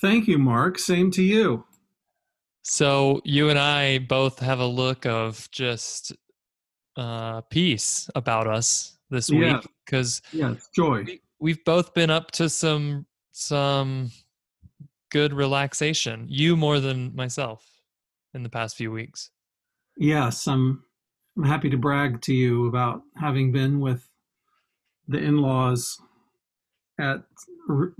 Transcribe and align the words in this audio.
Thank 0.00 0.28
you, 0.28 0.38
Mark. 0.38 0.78
Same 0.78 1.10
to 1.12 1.22
you. 1.22 1.64
So 2.62 3.20
you 3.24 3.48
and 3.50 3.58
I 3.58 3.98
both 3.98 4.38
have 4.40 4.60
a 4.60 4.66
look 4.66 5.06
of 5.06 5.50
just 5.50 6.12
uh, 6.96 7.40
peace 7.42 8.08
about 8.14 8.46
us 8.46 8.98
this 9.10 9.30
Yeah. 9.30 9.54
week 9.56 9.66
because 9.84 10.20
Yeah, 10.32 10.54
joy. 10.74 11.04
we, 11.04 11.20
we've 11.40 11.64
both 11.64 11.94
been 11.94 12.10
up 12.10 12.30
to 12.32 12.48
some 12.48 13.06
some 13.32 14.10
good 15.10 15.32
relaxation. 15.32 16.26
You 16.28 16.56
more 16.56 16.80
than 16.80 17.14
myself 17.16 17.64
in 18.34 18.42
the 18.42 18.48
past 18.50 18.76
few 18.76 18.90
weeks. 18.92 19.30
Yes, 19.96 20.46
I'm 20.46 20.84
I'm 21.36 21.44
happy 21.44 21.70
to 21.70 21.76
brag 21.78 22.20
to 22.22 22.34
you 22.34 22.66
about 22.66 23.02
having 23.16 23.52
been 23.52 23.80
with 23.80 24.08
the 25.06 25.18
in-laws 25.18 25.98
at 27.00 27.22
R- 27.70 27.92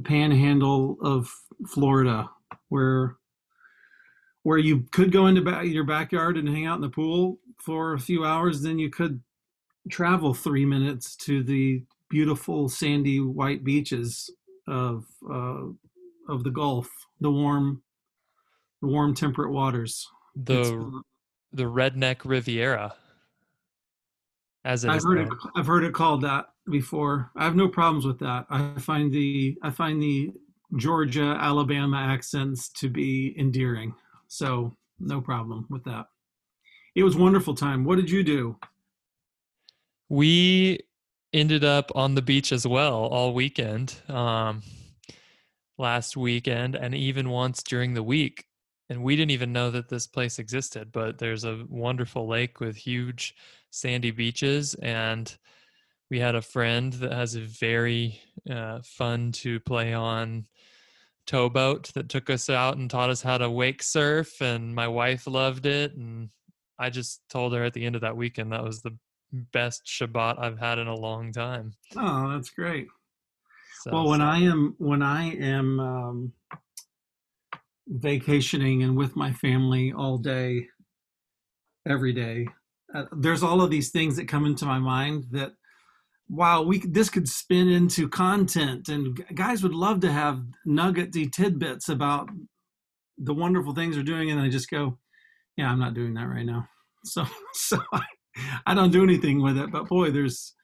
Resorty 0.00 0.04
Panhandle 0.06 0.96
of 1.02 1.32
Florida, 1.66 2.28
where 2.68 3.16
where 4.42 4.58
you 4.58 4.86
could 4.92 5.12
go 5.12 5.26
into 5.26 5.42
ba- 5.42 5.66
your 5.66 5.84
backyard 5.84 6.38
and 6.38 6.48
hang 6.48 6.64
out 6.66 6.76
in 6.76 6.80
the 6.80 6.88
pool 6.88 7.38
for 7.58 7.92
a 7.92 7.98
few 8.00 8.24
hours, 8.24 8.62
then 8.62 8.78
you 8.78 8.88
could 8.88 9.20
travel 9.90 10.32
three 10.32 10.64
minutes 10.64 11.14
to 11.16 11.42
the 11.42 11.84
beautiful 12.08 12.68
sandy 12.68 13.20
white 13.20 13.62
beaches 13.64 14.30
of 14.66 15.04
uh, 15.30 15.64
of 16.28 16.44
the 16.44 16.50
Gulf, 16.50 16.88
the 17.20 17.30
warm, 17.30 17.82
the 18.80 18.88
warm 18.88 19.14
temperate 19.14 19.52
waters. 19.52 20.08
The 20.36 20.60
It's- 20.60 21.02
the 21.52 21.64
redneck 21.64 22.18
Riviera, 22.24 22.94
as 24.64 24.84
it 24.84 24.90
I've 24.90 24.98
is 24.98 25.04
heard 25.04 25.18
it. 25.18 25.28
I've 25.56 25.66
heard 25.66 25.82
it 25.84 25.92
called 25.92 26.22
that 26.22 26.50
before. 26.68 27.30
I 27.36 27.44
have 27.44 27.56
no 27.56 27.68
problems 27.68 28.04
with 28.04 28.18
that. 28.20 28.46
I 28.50 28.72
find 28.78 29.12
the 29.12 29.56
I 29.62 29.70
find 29.70 30.02
the 30.02 30.32
Georgia 30.76 31.36
Alabama 31.40 31.98
accents 31.98 32.68
to 32.74 32.88
be 32.88 33.34
endearing. 33.38 33.94
So 34.28 34.76
no 34.98 35.20
problem 35.20 35.66
with 35.70 35.84
that. 35.84 36.06
It 36.94 37.02
was 37.02 37.16
wonderful 37.16 37.54
time. 37.54 37.84
What 37.84 37.96
did 37.96 38.10
you 38.10 38.22
do? 38.22 38.56
We 40.08 40.80
ended 41.32 41.64
up 41.64 41.90
on 41.94 42.14
the 42.14 42.22
beach 42.22 42.52
as 42.52 42.66
well 42.66 43.06
all 43.06 43.32
weekend, 43.32 43.96
um, 44.08 44.62
last 45.78 46.16
weekend, 46.16 46.74
and 46.74 46.94
even 46.94 47.30
once 47.30 47.62
during 47.62 47.94
the 47.94 48.02
week. 48.02 48.44
And 48.88 49.04
we 49.04 49.14
didn't 49.14 49.30
even 49.30 49.52
know 49.52 49.70
that 49.70 49.88
this 49.88 50.08
place 50.08 50.40
existed, 50.40 50.90
but 50.90 51.18
there's 51.18 51.44
a 51.44 51.64
wonderful 51.68 52.26
lake 52.26 52.58
with 52.58 52.74
huge 52.74 53.36
sandy 53.70 54.10
beaches. 54.10 54.74
And 54.74 55.32
we 56.10 56.18
had 56.18 56.34
a 56.34 56.42
friend 56.42 56.92
that 56.94 57.12
has 57.12 57.36
a 57.36 57.40
very 57.40 58.20
uh, 58.50 58.80
fun 58.84 59.32
to 59.32 59.60
play 59.60 59.94
on 59.94 60.46
towboat 61.26 61.92
that 61.94 62.08
took 62.08 62.28
us 62.28 62.50
out 62.50 62.76
and 62.76 62.90
taught 62.90 63.10
us 63.10 63.22
how 63.22 63.38
to 63.38 63.48
wake 63.48 63.82
surf. 63.82 64.40
And 64.42 64.74
my 64.74 64.88
wife 64.88 65.26
loved 65.28 65.66
it. 65.66 65.94
And 65.94 66.30
I 66.78 66.90
just 66.90 67.22
told 67.30 67.54
her 67.54 67.62
at 67.62 67.74
the 67.74 67.86
end 67.86 67.94
of 67.94 68.00
that 68.00 68.16
weekend 68.16 68.52
that 68.52 68.64
was 68.64 68.82
the 68.82 68.96
best 69.32 69.86
Shabbat 69.86 70.40
I've 70.40 70.58
had 70.58 70.78
in 70.80 70.88
a 70.88 70.94
long 70.94 71.32
time. 71.32 71.72
Oh, 71.96 72.30
that's 72.32 72.50
great. 72.50 72.88
So, 73.82 73.92
well, 73.92 74.08
when 74.08 74.20
so- 74.20 74.26
I 74.26 74.38
am 74.38 74.74
when 74.78 75.02
I 75.02 75.34
am 75.36 75.80
um, 75.80 76.32
vacationing 77.86 78.82
and 78.82 78.96
with 78.96 79.14
my 79.14 79.32
family 79.32 79.92
all 79.92 80.18
day, 80.18 80.66
every 81.86 82.12
day, 82.12 82.48
uh, 82.92 83.04
there's 83.12 83.44
all 83.44 83.62
of 83.62 83.70
these 83.70 83.90
things 83.90 84.16
that 84.16 84.28
come 84.28 84.44
into 84.44 84.66
my 84.66 84.78
mind 84.80 85.26
that 85.30 85.52
wow, 86.30 86.62
we 86.62 86.78
this 86.78 87.10
could 87.10 87.28
spin 87.28 87.68
into 87.68 88.08
content, 88.08 88.88
and 88.88 89.20
guys 89.34 89.62
would 89.62 89.74
love 89.74 90.00
to 90.00 90.12
have 90.12 90.42
nuggety 90.64 91.28
tidbits 91.28 91.88
about 91.88 92.28
the 93.18 93.34
wonderful 93.34 93.74
things 93.74 93.96
they're 93.96 94.04
doing, 94.04 94.30
and 94.30 94.40
I 94.40 94.48
just 94.48 94.70
go, 94.70 94.98
yeah, 95.56 95.70
I'm 95.70 95.80
not 95.80 95.94
doing 95.94 96.14
that 96.14 96.28
right 96.28 96.46
now. 96.46 96.68
So, 97.02 97.24
so 97.54 97.78
I, 97.94 98.02
I 98.66 98.74
don't 98.74 98.90
do 98.90 99.02
anything 99.02 99.40
with 99.40 99.56
it. 99.56 99.72
But 99.72 99.88
boy, 99.88 100.10
there's 100.10 100.54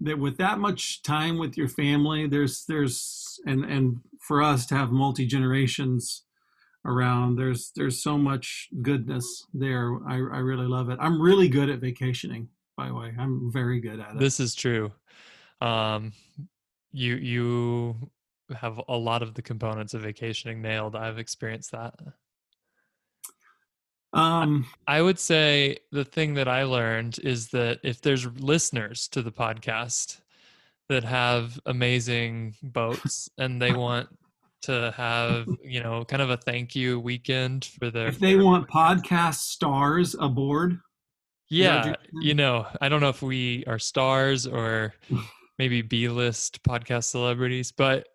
that 0.00 0.18
with 0.18 0.36
that 0.38 0.58
much 0.58 1.02
time 1.02 1.38
with 1.38 1.56
your 1.56 1.68
family 1.68 2.26
there's 2.26 2.64
there's 2.68 3.38
and 3.46 3.64
and 3.64 4.00
for 4.20 4.42
us 4.42 4.66
to 4.66 4.74
have 4.74 4.90
multi 4.90 5.26
generations 5.26 6.24
around 6.84 7.36
there's 7.36 7.72
there's 7.76 8.02
so 8.02 8.18
much 8.18 8.68
goodness 8.82 9.46
there 9.54 9.96
I, 10.06 10.14
I 10.14 10.38
really 10.38 10.66
love 10.66 10.90
it 10.90 10.98
i'm 11.00 11.20
really 11.20 11.48
good 11.48 11.70
at 11.70 11.80
vacationing 11.80 12.48
by 12.76 12.88
the 12.88 12.94
way 12.94 13.12
i'm 13.18 13.50
very 13.52 13.80
good 13.80 14.00
at 14.00 14.12
it 14.12 14.18
this 14.18 14.40
is 14.40 14.54
true. 14.54 14.92
Um, 15.60 16.12
you 16.92 17.16
you 17.16 18.10
have 18.54 18.80
a 18.88 18.96
lot 18.96 19.22
of 19.22 19.34
the 19.34 19.42
components 19.42 19.94
of 19.94 20.02
vacationing 20.02 20.60
nailed. 20.62 20.94
I've 20.94 21.18
experienced 21.18 21.72
that. 21.72 21.94
um 24.12 24.66
I 24.86 25.02
would 25.02 25.18
say 25.18 25.78
the 25.90 26.04
thing 26.04 26.34
that 26.34 26.48
I 26.48 26.64
learned 26.64 27.18
is 27.22 27.48
that 27.48 27.80
if 27.82 28.00
there's 28.00 28.26
listeners 28.26 29.08
to 29.08 29.22
the 29.22 29.32
podcast 29.32 30.20
that 30.88 31.04
have 31.04 31.58
amazing 31.66 32.54
boats 32.62 33.28
and 33.38 33.60
they 33.60 33.72
want 33.72 34.08
to 34.62 34.92
have, 34.96 35.48
you 35.64 35.82
know, 35.82 36.04
kind 36.04 36.22
of 36.22 36.30
a 36.30 36.36
thank 36.36 36.76
you 36.76 37.00
weekend 37.00 37.64
for 37.64 37.90
their 37.90 38.08
if 38.08 38.18
they 38.18 38.36
want 38.36 38.68
podcast 38.68 39.36
stars 39.36 40.14
aboard 40.20 40.78
Yeah, 41.50 41.86
you're 41.86 41.96
you 42.22 42.34
know, 42.34 42.66
I 42.80 42.88
don't 42.88 43.00
know 43.00 43.08
if 43.10 43.22
we 43.22 43.64
are 43.66 43.78
stars 43.78 44.46
or 44.46 44.94
maybe 45.58 45.82
B-list 45.82 46.62
podcast 46.62 47.04
celebrities, 47.04 47.70
but 47.72 48.08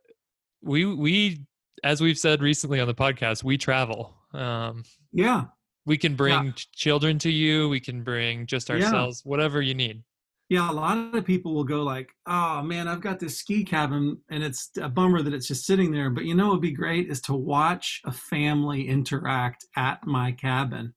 we 0.61 0.85
we 0.85 1.45
as 1.83 2.01
we've 2.01 2.17
said 2.17 2.41
recently 2.41 2.79
on 2.79 2.87
the 2.87 2.95
podcast, 2.95 3.43
we 3.43 3.57
travel. 3.57 4.13
Um, 4.33 4.83
yeah 5.13 5.45
we 5.85 5.97
can 5.97 6.13
bring 6.15 6.53
ch- 6.53 6.69
children 6.73 7.17
to 7.17 7.31
you. 7.31 7.67
We 7.69 7.79
can 7.79 8.03
bring 8.03 8.45
just 8.45 8.69
Yeah. 8.69 8.75
ourselves, 8.75 9.21
whatever 9.25 9.59
you 9.61 9.73
need. 9.73 10.03
yeah 10.49 10.69
a 10.69 10.73
lot 10.73 11.15
of 11.15 11.25
people 11.25 11.53
will 11.55 11.63
go 11.63 11.81
like 11.83 12.09
oh 12.27 12.61
man 12.63 12.87
i've 12.87 13.01
got 13.01 13.19
this 13.19 13.37
ski 13.37 13.63
cabin 13.63 14.17
and 14.31 14.43
it's 14.43 14.69
a 14.81 14.89
bummer 14.89 15.21
that 15.21 15.33
it's 15.33 15.47
just 15.47 15.65
sitting 15.65 15.91
there 15.91 16.09
but 16.09 16.25
you 16.25 16.33
know 16.35 16.47
what 16.47 16.53
would 16.53 16.61
be 16.61 16.71
great 16.71 17.09
is 17.09 17.21
to 17.21 17.33
watch 17.33 18.01
a 18.05 18.11
family 18.11 18.87
interact 18.87 19.65
at 19.77 20.05
my 20.07 20.31
cabin 20.31 20.93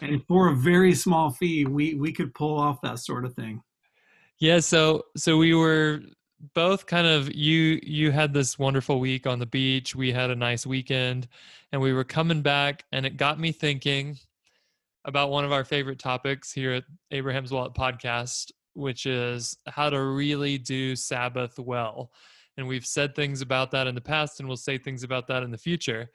and 0.00 0.22
for 0.26 0.48
a 0.48 0.54
very 0.54 0.94
small 0.94 1.30
fee 1.30 1.64
we 1.64 1.94
we 1.94 2.12
could 2.12 2.32
pull 2.34 2.58
off 2.58 2.80
that 2.82 2.98
sort 2.98 3.24
of 3.24 3.34
thing 3.34 3.62
Yeah, 4.38 4.60
so 4.60 5.04
so 5.16 5.38
we 5.38 5.54
were 5.54 6.00
both 6.54 6.86
kind 6.86 7.06
of 7.06 7.34
you 7.34 7.80
you 7.82 8.10
had 8.10 8.32
this 8.32 8.58
wonderful 8.58 9.00
week 9.00 9.26
on 9.26 9.38
the 9.38 9.46
beach. 9.46 9.96
We 9.96 10.12
had 10.12 10.30
a 10.30 10.36
nice 10.36 10.66
weekend 10.66 11.28
and 11.72 11.80
we 11.80 11.92
were 11.92 12.04
coming 12.04 12.42
back 12.42 12.84
and 12.92 13.06
it 13.06 13.16
got 13.16 13.40
me 13.40 13.52
thinking 13.52 14.18
about 15.04 15.30
one 15.30 15.44
of 15.44 15.52
our 15.52 15.64
favorite 15.64 15.98
topics 15.98 16.52
here 16.52 16.72
at 16.72 16.84
Abraham's 17.10 17.52
Wallet 17.52 17.74
podcast, 17.74 18.50
which 18.74 19.06
is 19.06 19.56
how 19.66 19.88
to 19.88 20.02
really 20.02 20.58
do 20.58 20.96
Sabbath 20.96 21.58
well. 21.58 22.10
And 22.58 22.66
we've 22.66 22.86
said 22.86 23.14
things 23.14 23.40
about 23.40 23.70
that 23.70 23.86
in 23.86 23.94
the 23.94 24.00
past 24.00 24.40
and 24.40 24.48
we'll 24.48 24.56
say 24.56 24.78
things 24.78 25.02
about 25.02 25.28
that 25.28 25.42
in 25.42 25.50
the 25.50 25.58
future. 25.58 26.10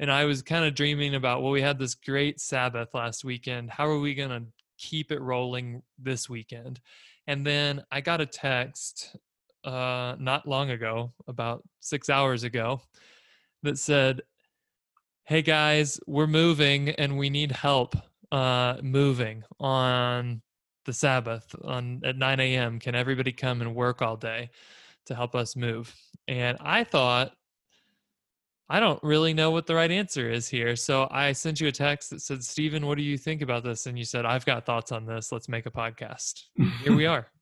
And 0.00 0.10
I 0.10 0.24
was 0.24 0.42
kind 0.42 0.64
of 0.64 0.74
dreaming 0.74 1.14
about, 1.14 1.42
well, 1.42 1.50
we 1.50 1.62
had 1.62 1.78
this 1.78 1.94
great 1.94 2.40
Sabbath 2.40 2.94
last 2.94 3.24
weekend. 3.24 3.70
How 3.70 3.86
are 3.86 3.98
we 3.98 4.14
going 4.14 4.30
to 4.30 4.44
keep 4.78 5.10
it 5.10 5.20
rolling 5.20 5.82
this 5.98 6.28
weekend? 6.28 6.80
And 7.26 7.46
then 7.46 7.82
I 7.90 8.00
got 8.00 8.20
a 8.20 8.26
text 8.26 9.16
uh, 9.64 10.14
not 10.18 10.46
long 10.46 10.70
ago, 10.70 11.12
about 11.26 11.62
six 11.80 12.08
hours 12.08 12.44
ago, 12.44 12.80
that 13.62 13.78
said, 13.78 14.22
Hey 15.24 15.42
guys, 15.42 16.00
we're 16.06 16.26
moving 16.26 16.90
and 16.90 17.18
we 17.18 17.28
need 17.28 17.52
help 17.52 17.94
uh, 18.32 18.76
moving 18.82 19.44
on 19.60 20.40
the 20.86 20.92
Sabbath 20.92 21.54
on 21.64 22.00
at 22.02 22.16
9 22.16 22.40
a.m. 22.40 22.78
Can 22.78 22.94
everybody 22.94 23.32
come 23.32 23.60
and 23.60 23.74
work 23.74 24.00
all 24.00 24.16
day 24.16 24.48
to 25.04 25.14
help 25.14 25.34
us 25.34 25.54
move? 25.54 25.94
And 26.28 26.56
I 26.60 26.84
thought, 26.84 27.32
I 28.70 28.80
don't 28.80 29.02
really 29.02 29.32
know 29.32 29.50
what 29.50 29.66
the 29.66 29.74
right 29.74 29.90
answer 29.90 30.30
is 30.30 30.48
here. 30.48 30.76
So 30.76 31.08
I 31.10 31.32
sent 31.32 31.60
you 31.60 31.68
a 31.68 31.72
text 31.72 32.10
that 32.10 32.20
said, 32.20 32.44
Stephen, 32.44 32.86
what 32.86 32.98
do 32.98 33.02
you 33.02 33.16
think 33.16 33.40
about 33.40 33.64
this? 33.64 33.86
And 33.86 33.98
you 33.98 34.04
said, 34.04 34.26
I've 34.26 34.44
got 34.44 34.66
thoughts 34.66 34.92
on 34.92 35.06
this. 35.06 35.32
Let's 35.32 35.48
make 35.48 35.64
a 35.64 35.70
podcast. 35.70 36.44
Here 36.82 36.94
we 36.94 37.06
are. 37.06 37.28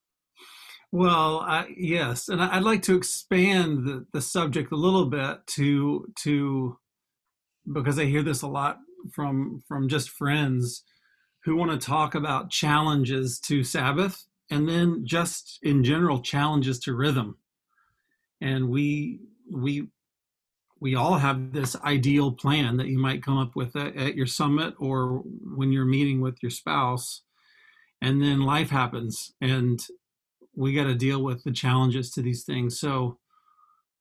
Well, 0.92 1.40
I, 1.40 1.66
yes, 1.76 2.28
and 2.28 2.40
I'd 2.40 2.62
like 2.62 2.82
to 2.82 2.96
expand 2.96 3.84
the, 3.84 4.06
the 4.12 4.20
subject 4.20 4.70
a 4.70 4.76
little 4.76 5.06
bit 5.06 5.44
to 5.48 6.06
to 6.22 6.78
because 7.70 7.98
I 7.98 8.04
hear 8.04 8.22
this 8.22 8.42
a 8.42 8.46
lot 8.46 8.78
from 9.12 9.64
from 9.66 9.88
just 9.88 10.10
friends 10.10 10.84
who 11.44 11.56
want 11.56 11.72
to 11.72 11.86
talk 11.86 12.14
about 12.14 12.50
challenges 12.50 13.40
to 13.40 13.64
Sabbath 13.64 14.26
and 14.50 14.68
then 14.68 15.02
just 15.04 15.58
in 15.62 15.82
general 15.82 16.20
challenges 16.20 16.78
to 16.80 16.94
rhythm. 16.94 17.36
And 18.40 18.68
we 18.68 19.20
we 19.52 19.88
we 20.80 20.94
all 20.94 21.14
have 21.14 21.52
this 21.52 21.74
ideal 21.76 22.32
plan 22.32 22.76
that 22.76 22.88
you 22.88 22.98
might 22.98 23.22
come 23.22 23.38
up 23.38 23.56
with 23.56 23.74
at, 23.76 23.96
at 23.96 24.14
your 24.14 24.26
summit 24.26 24.74
or 24.78 25.22
when 25.54 25.72
you're 25.72 25.84
meeting 25.84 26.20
with 26.20 26.42
your 26.42 26.50
spouse 26.50 27.22
and 28.02 28.22
then 28.22 28.40
life 28.40 28.70
happens 28.70 29.32
and 29.40 29.86
we 30.54 30.74
got 30.74 30.84
to 30.84 30.94
deal 30.94 31.22
with 31.22 31.44
the 31.44 31.52
challenges 31.52 32.10
to 32.10 32.22
these 32.22 32.44
things. 32.44 32.78
So 32.78 33.18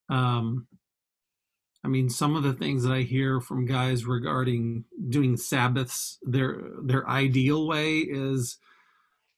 um 0.09 0.67
i 1.83 1.87
mean 1.87 2.09
some 2.09 2.35
of 2.35 2.43
the 2.43 2.53
things 2.53 2.83
that 2.83 2.91
i 2.91 3.01
hear 3.01 3.39
from 3.39 3.65
guys 3.65 4.05
regarding 4.05 4.83
doing 5.09 5.35
sabbaths 5.35 6.19
their 6.23 6.61
their 6.83 7.07
ideal 7.09 7.67
way 7.67 7.99
is 7.99 8.57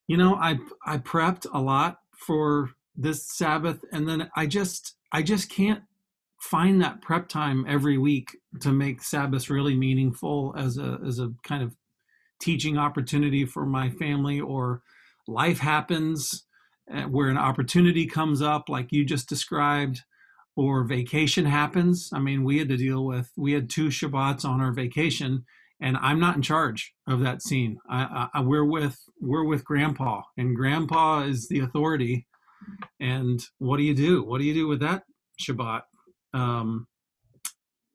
you 0.07 0.17
know 0.17 0.35
i 0.35 0.57
i 0.85 0.97
prepped 0.97 1.45
a 1.53 1.59
lot 1.59 1.99
for 2.11 2.71
this 2.95 3.25
sabbath 3.37 3.79
and 3.91 4.07
then 4.07 4.29
i 4.35 4.45
just 4.45 4.95
i 5.11 5.21
just 5.21 5.49
can't 5.49 5.83
find 6.39 6.81
that 6.81 7.01
prep 7.01 7.27
time 7.27 7.65
every 7.67 7.97
week 7.97 8.37
to 8.61 8.71
make 8.71 9.01
sabbaths 9.01 9.49
really 9.49 9.75
meaningful 9.75 10.53
as 10.57 10.77
a 10.77 10.99
as 11.05 11.19
a 11.19 11.31
kind 11.43 11.63
of 11.63 11.75
teaching 12.39 12.77
opportunity 12.77 13.45
for 13.45 13.65
my 13.65 13.89
family 13.89 14.39
or 14.39 14.81
life 15.27 15.59
happens 15.59 16.45
eh, 16.91 17.03
where 17.03 17.29
an 17.29 17.37
opportunity 17.37 18.05
comes 18.05 18.41
up 18.41 18.69
like 18.69 18.91
you 18.91 19.03
just 19.03 19.27
described 19.27 20.01
or 20.55 20.83
vacation 20.83 21.45
happens. 21.45 22.09
I 22.13 22.19
mean 22.19 22.43
we 22.43 22.59
had 22.59 22.69
to 22.69 22.77
deal 22.77 23.05
with 23.05 23.31
we 23.35 23.53
had 23.53 23.69
two 23.69 23.87
shabbats 23.87 24.45
on 24.45 24.61
our 24.61 24.71
vacation 24.71 25.43
and 25.79 25.95
i'm 25.97 26.19
not 26.19 26.35
in 26.35 26.41
charge 26.41 26.93
of 27.07 27.19
that 27.21 27.41
scene. 27.41 27.79
I, 27.89 28.27
I, 28.33 28.41
we're 28.41 28.65
with 28.65 28.99
we're 29.19 29.45
with 29.45 29.65
grandpa 29.65 30.21
and 30.37 30.55
grandpa 30.55 31.21
is 31.21 31.47
the 31.47 31.59
authority. 31.59 32.27
And 32.99 33.39
what 33.59 33.77
do 33.77 33.83
you 33.83 33.93
do? 33.95 34.23
What 34.23 34.39
do 34.39 34.43
you 34.45 34.53
do 34.53 34.67
with 34.67 34.79
that 34.81 35.03
shabbat 35.41 35.81
um, 36.33 36.87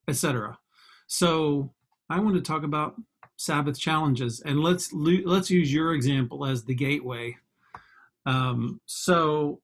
etc 0.09 0.59
so 1.07 1.73
i 2.11 2.19
want 2.19 2.35
to 2.35 2.43
talk 2.43 2.63
about 2.63 2.97
Sabbath 3.43 3.79
challenges, 3.79 4.41
and 4.41 4.61
let's 4.61 4.93
let's 4.93 5.51
use 5.51 5.73
your 5.73 5.95
example 5.95 6.47
as 6.47 6.65
the 6.65 6.75
gateway. 6.75 7.37
Um, 8.25 8.81
so 8.87 9.61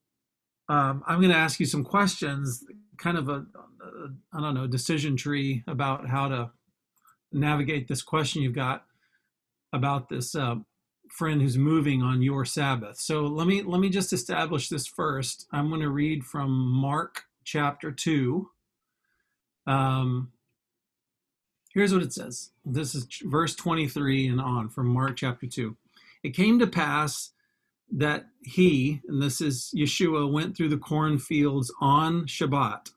um, 0.67 1.01
I'm 1.07 1.19
going 1.19 1.31
to 1.31 1.37
ask 1.37 1.61
you 1.61 1.65
some 1.65 1.85
questions, 1.85 2.65
kind 2.97 3.17
of 3.17 3.29
a 3.29 3.45
I 4.33 4.41
don't 4.41 4.53
know 4.53 4.67
decision 4.67 5.15
tree 5.15 5.63
about 5.65 6.07
how 6.09 6.27
to 6.27 6.51
navigate 7.31 7.87
this 7.87 8.01
question 8.01 8.41
you've 8.41 8.53
got 8.53 8.83
about 9.71 10.09
this 10.09 10.35
uh, 10.35 10.55
friend 11.09 11.41
who's 11.41 11.57
moving 11.57 12.01
on 12.01 12.21
your 12.21 12.43
Sabbath. 12.43 12.99
So 12.99 13.21
let 13.21 13.47
me 13.47 13.61
let 13.61 13.79
me 13.79 13.89
just 13.89 14.11
establish 14.11 14.67
this 14.67 14.87
first. 14.87 15.47
I'm 15.53 15.69
going 15.69 15.81
to 15.81 15.89
read 15.89 16.25
from 16.25 16.51
Mark 16.51 17.23
chapter 17.45 17.93
two. 17.93 18.49
Um, 19.69 20.31
Here's 21.73 21.93
what 21.93 22.01
it 22.01 22.13
says. 22.13 22.49
This 22.65 22.95
is 22.95 23.07
verse 23.23 23.55
23 23.55 24.27
and 24.27 24.41
on 24.41 24.69
from 24.69 24.87
Mark 24.87 25.17
chapter 25.17 25.45
2. 25.45 25.77
It 26.23 26.31
came 26.31 26.57
to 26.59 26.67
pass 26.67 27.31
that 27.91 28.25
he, 28.41 29.01
and 29.07 29.21
this 29.21 29.39
is 29.39 29.71
Yeshua, 29.75 30.31
went 30.31 30.57
through 30.57 30.69
the 30.69 30.77
cornfields 30.77 31.71
on 31.79 32.25
Shabbat, 32.25 32.89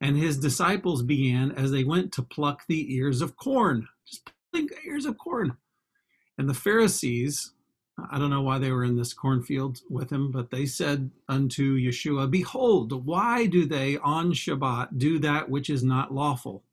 and 0.00 0.16
his 0.16 0.38
disciples 0.38 1.02
began 1.02 1.50
as 1.52 1.70
they 1.70 1.82
went 1.82 2.12
to 2.12 2.22
pluck 2.22 2.62
the 2.68 2.94
ears 2.94 3.20
of 3.20 3.36
corn. 3.36 3.88
Just 4.08 4.30
plucking 4.52 4.70
ears 4.86 5.06
of 5.06 5.18
corn. 5.18 5.56
And 6.38 6.48
the 6.48 6.54
Pharisees, 6.54 7.52
I 8.10 8.18
don't 8.18 8.30
know 8.30 8.42
why 8.42 8.58
they 8.58 8.72
were 8.72 8.84
in 8.84 8.96
this 8.96 9.14
cornfield 9.14 9.80
with 9.88 10.10
him, 10.10 10.32
but 10.32 10.50
they 10.50 10.66
said 10.66 11.10
unto 11.28 11.76
Yeshua, 11.78 12.30
Behold, 12.30 13.06
why 13.06 13.46
do 13.46 13.66
they 13.66 13.98
on 13.98 14.32
Shabbat 14.32 14.98
do 14.98 15.18
that 15.20 15.48
which 15.48 15.70
is 15.70 15.84
not 15.84 16.12
lawful? 16.12 16.64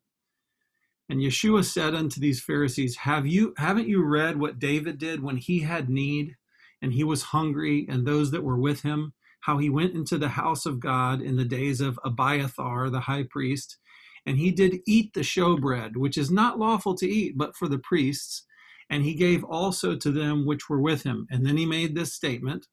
And 1.10 1.20
Yeshua 1.20 1.64
said 1.66 1.94
unto 1.94 2.20
these 2.20 2.42
Pharisees, 2.42 2.96
Have 2.98 3.28
you 3.28 3.54
haven't 3.58 3.88
you 3.88 4.04
read 4.04 4.40
what 4.40 4.60
David 4.60 4.98
did 4.98 5.22
when 5.22 5.38
he 5.38 5.60
had 5.60 5.90
need 5.90 6.38
and 6.82 6.94
he 6.94 7.04
was 7.04 7.22
hungry, 7.22 7.86
and 7.88 8.06
those 8.06 8.32
that 8.32 8.44
were 8.44 8.58
with 8.58 8.82
him, 8.82 9.14
how 9.42 9.58
he 9.58 9.70
went 9.70 9.94
into 9.94 10.18
the 10.18 10.30
house 10.30 10.66
of 10.66 10.80
God 10.80 11.22
in 11.22 11.36
the 11.36 11.46
days 11.46 11.80
of 11.80 12.00
Abiathar 12.04 12.90
the 12.90 13.02
high 13.02 13.24
priest, 13.24 13.78
and 14.26 14.38
he 14.38 14.52
did 14.52 14.80
eat 14.88 15.14
the 15.14 15.22
showbread, 15.22 15.96
which 15.96 16.18
is 16.18 16.32
not 16.32 16.60
lawful 16.60 16.96
to 16.96 17.08
eat, 17.08 17.38
but 17.38 17.56
for 17.56 17.68
the 17.68 17.80
priests, 17.80 18.46
and 18.92 19.06
he 19.06 19.14
gave 19.14 19.44
also 19.46 19.96
to 19.96 20.12
them 20.12 20.46
which 20.46 20.70
were 20.70 20.82
with 20.82 21.04
him. 21.04 21.26
And 21.32 21.46
then 21.46 21.58
he 21.58 21.66
made 21.66 21.96
this 21.96 22.14
statement 22.14 22.68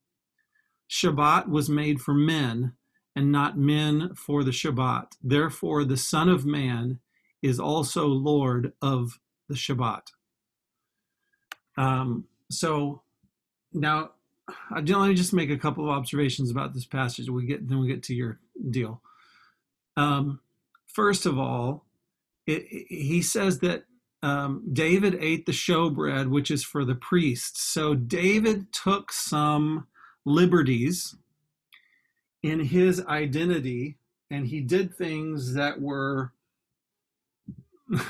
Shabbat 0.91 1.49
was 1.49 1.69
made 1.69 2.01
for 2.01 2.15
men, 2.15 2.73
and 3.15 3.31
not 3.31 3.59
men 3.59 4.15
for 4.15 4.43
the 4.43 4.51
Shabbat. 4.51 5.13
Therefore, 5.23 5.85
the 5.85 5.99
Son 5.99 6.29
of 6.29 6.47
Man 6.47 6.99
is 7.43 7.61
also 7.61 8.07
Lord 8.07 8.73
of 8.81 9.21
the 9.49 9.55
Shabbat. 9.55 10.13
Um, 11.77 12.25
so 12.51 13.03
now, 13.73 14.13
let 14.71 14.85
me 14.85 15.15
just 15.15 15.35
make 15.35 15.51
a 15.51 15.59
couple 15.59 15.85
of 15.85 15.91
observations 15.91 16.51
about 16.51 16.73
this 16.73 16.87
passage. 16.87 17.29
We 17.29 17.45
get 17.45 17.69
then 17.69 17.81
we 17.81 17.87
get 17.87 18.03
to 18.05 18.15
your 18.15 18.41
deal. 18.71 19.03
Um, 19.97 20.41
first 20.87 21.27
of 21.27 21.39
all, 21.39 21.85
it, 22.47 22.63
it, 22.71 22.87
he 22.89 23.21
says 23.21 23.59
that 23.61 23.85
um, 24.23 24.65
David 24.73 25.17
ate 25.21 25.47
the 25.47 25.53
showbread, 25.53 26.29
which 26.29 26.51
is 26.51 26.65
for 26.65 26.85
the 26.85 26.95
priests. 26.95 27.63
So 27.63 27.95
David 27.95 28.73
took 28.73 29.13
some 29.13 29.87
liberties 30.25 31.15
in 32.43 32.61
his 32.61 33.05
identity, 33.07 33.97
and 34.31 34.47
he 34.47 34.61
did 34.61 34.95
things 34.95 35.55
that 35.55 35.81
were 35.81 36.33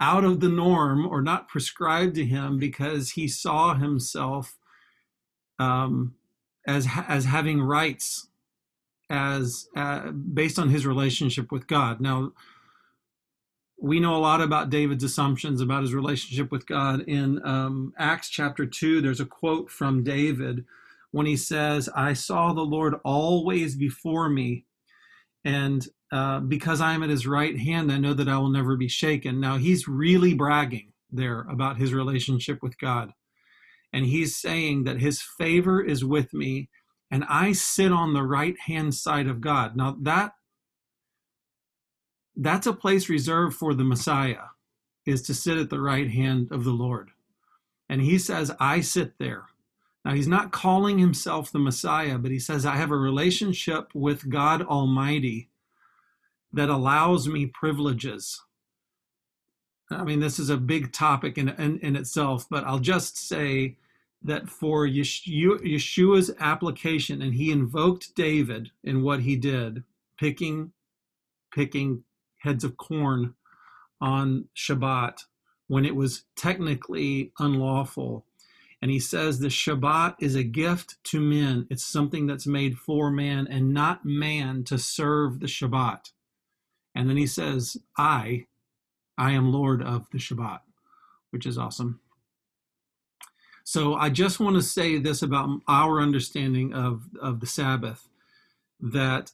out 0.00 0.24
of 0.24 0.40
the 0.40 0.48
norm 0.48 1.06
or 1.06 1.20
not 1.20 1.48
prescribed 1.48 2.14
to 2.16 2.24
him 2.24 2.58
because 2.58 3.10
he 3.10 3.26
saw 3.26 3.74
himself 3.74 4.56
um, 5.58 6.14
as 6.66 6.86
as 7.08 7.24
having 7.24 7.60
rights 7.60 8.28
as 9.10 9.68
uh, 9.74 10.10
based 10.10 10.58
on 10.58 10.68
his 10.68 10.86
relationship 10.86 11.50
with 11.50 11.66
God. 11.66 12.00
Now 12.00 12.32
we 13.80 14.00
know 14.00 14.16
a 14.16 14.18
lot 14.18 14.40
about 14.40 14.70
David's 14.70 15.04
assumptions 15.04 15.60
about 15.60 15.82
his 15.82 15.94
relationship 15.94 16.50
with 16.50 16.66
God. 16.66 17.02
In 17.02 17.44
um, 17.46 17.92
Acts 17.96 18.28
chapter 18.28 18.66
2, 18.66 19.00
there's 19.00 19.20
a 19.20 19.26
quote 19.26 19.70
from 19.70 20.02
David 20.02 20.64
when 21.12 21.26
he 21.26 21.36
says, 21.36 21.88
I 21.94 22.12
saw 22.12 22.52
the 22.52 22.62
Lord 22.62 22.94
always 23.04 23.76
before 23.76 24.28
me, 24.28 24.64
and 25.44 25.86
uh, 26.10 26.40
because 26.40 26.80
I 26.80 26.92
am 26.92 27.02
at 27.02 27.10
his 27.10 27.26
right 27.26 27.56
hand, 27.58 27.92
I 27.92 27.98
know 27.98 28.14
that 28.14 28.28
I 28.28 28.38
will 28.38 28.50
never 28.50 28.76
be 28.76 28.88
shaken. 28.88 29.40
Now, 29.40 29.56
he's 29.58 29.86
really 29.86 30.34
bragging 30.34 30.92
there 31.10 31.42
about 31.42 31.78
his 31.78 31.94
relationship 31.94 32.62
with 32.62 32.78
God. 32.78 33.12
And 33.92 34.04
he's 34.04 34.36
saying 34.36 34.84
that 34.84 35.00
his 35.00 35.22
favor 35.22 35.82
is 35.82 36.04
with 36.04 36.34
me, 36.34 36.68
and 37.10 37.24
I 37.28 37.52
sit 37.52 37.92
on 37.92 38.12
the 38.12 38.22
right 38.22 38.58
hand 38.66 38.94
side 38.94 39.28
of 39.28 39.40
God. 39.40 39.76
Now, 39.76 39.96
that 40.02 40.32
that's 42.38 42.68
a 42.68 42.72
place 42.72 43.08
reserved 43.08 43.56
for 43.56 43.74
the 43.74 43.84
Messiah, 43.84 44.46
is 45.04 45.22
to 45.22 45.34
sit 45.34 45.58
at 45.58 45.70
the 45.70 45.80
right 45.80 46.08
hand 46.08 46.52
of 46.52 46.64
the 46.64 46.70
Lord. 46.70 47.10
And 47.88 48.00
he 48.00 48.18
says, 48.18 48.54
I 48.60 48.80
sit 48.80 49.18
there. 49.18 49.46
Now, 50.04 50.14
he's 50.14 50.28
not 50.28 50.52
calling 50.52 50.98
himself 50.98 51.50
the 51.50 51.58
Messiah, 51.58 52.16
but 52.16 52.30
he 52.30 52.38
says, 52.38 52.64
I 52.64 52.76
have 52.76 52.92
a 52.92 52.96
relationship 52.96 53.90
with 53.92 54.30
God 54.30 54.62
Almighty 54.62 55.50
that 56.52 56.68
allows 56.68 57.28
me 57.28 57.46
privileges. 57.46 58.40
I 59.90 60.04
mean, 60.04 60.20
this 60.20 60.38
is 60.38 60.48
a 60.48 60.56
big 60.56 60.92
topic 60.92 61.38
in, 61.38 61.48
in, 61.48 61.78
in 61.80 61.96
itself, 61.96 62.46
but 62.48 62.64
I'll 62.64 62.78
just 62.78 63.18
say 63.18 63.76
that 64.22 64.48
for 64.48 64.86
Yeshua's 64.86 66.30
application, 66.38 67.20
and 67.20 67.34
he 67.34 67.50
invoked 67.50 68.14
David 68.14 68.70
in 68.84 69.02
what 69.02 69.20
he 69.20 69.36
did, 69.36 69.82
picking, 70.18 70.72
picking 71.52 72.04
heads 72.38 72.64
of 72.64 72.76
corn 72.76 73.34
on 74.00 74.46
Shabbat 74.56 75.20
when 75.68 75.84
it 75.86 75.96
was 75.96 76.24
technically 76.36 77.32
unlawful. 77.38 78.26
And 78.82 78.90
he 78.90 79.00
says 79.00 79.38
the 79.40 79.48
Shabbat 79.48 80.16
is 80.20 80.36
a 80.36 80.44
gift 80.44 80.98
to 81.06 81.20
men. 81.20 81.66
It's 81.70 81.84
something 81.86 82.26
that's 82.26 82.46
made 82.46 82.78
for 82.78 83.10
man 83.10 83.46
and 83.48 83.74
not 83.74 84.04
man 84.06 84.64
to 84.64 84.78
serve 84.78 85.40
the 85.40 85.46
Shabbat. 85.48 86.12
And 86.94 87.10
then 87.10 87.16
he 87.18 87.26
says, 87.26 87.76
I, 87.98 88.46
I 89.18 89.32
am 89.32 89.52
Lord 89.52 89.82
of 89.82 90.08
the 90.12 90.18
Shabbat, 90.18 90.60
which 91.30 91.46
is 91.46 91.58
awesome. 91.58 92.00
So 93.64 93.94
I 93.94 94.10
just 94.10 94.40
want 94.40 94.56
to 94.56 94.62
say 94.62 94.98
this 94.98 95.22
about 95.22 95.60
our 95.68 96.00
understanding 96.00 96.74
of, 96.74 97.04
of 97.20 97.40
the 97.40 97.46
Sabbath. 97.46 98.08
that 98.80 99.32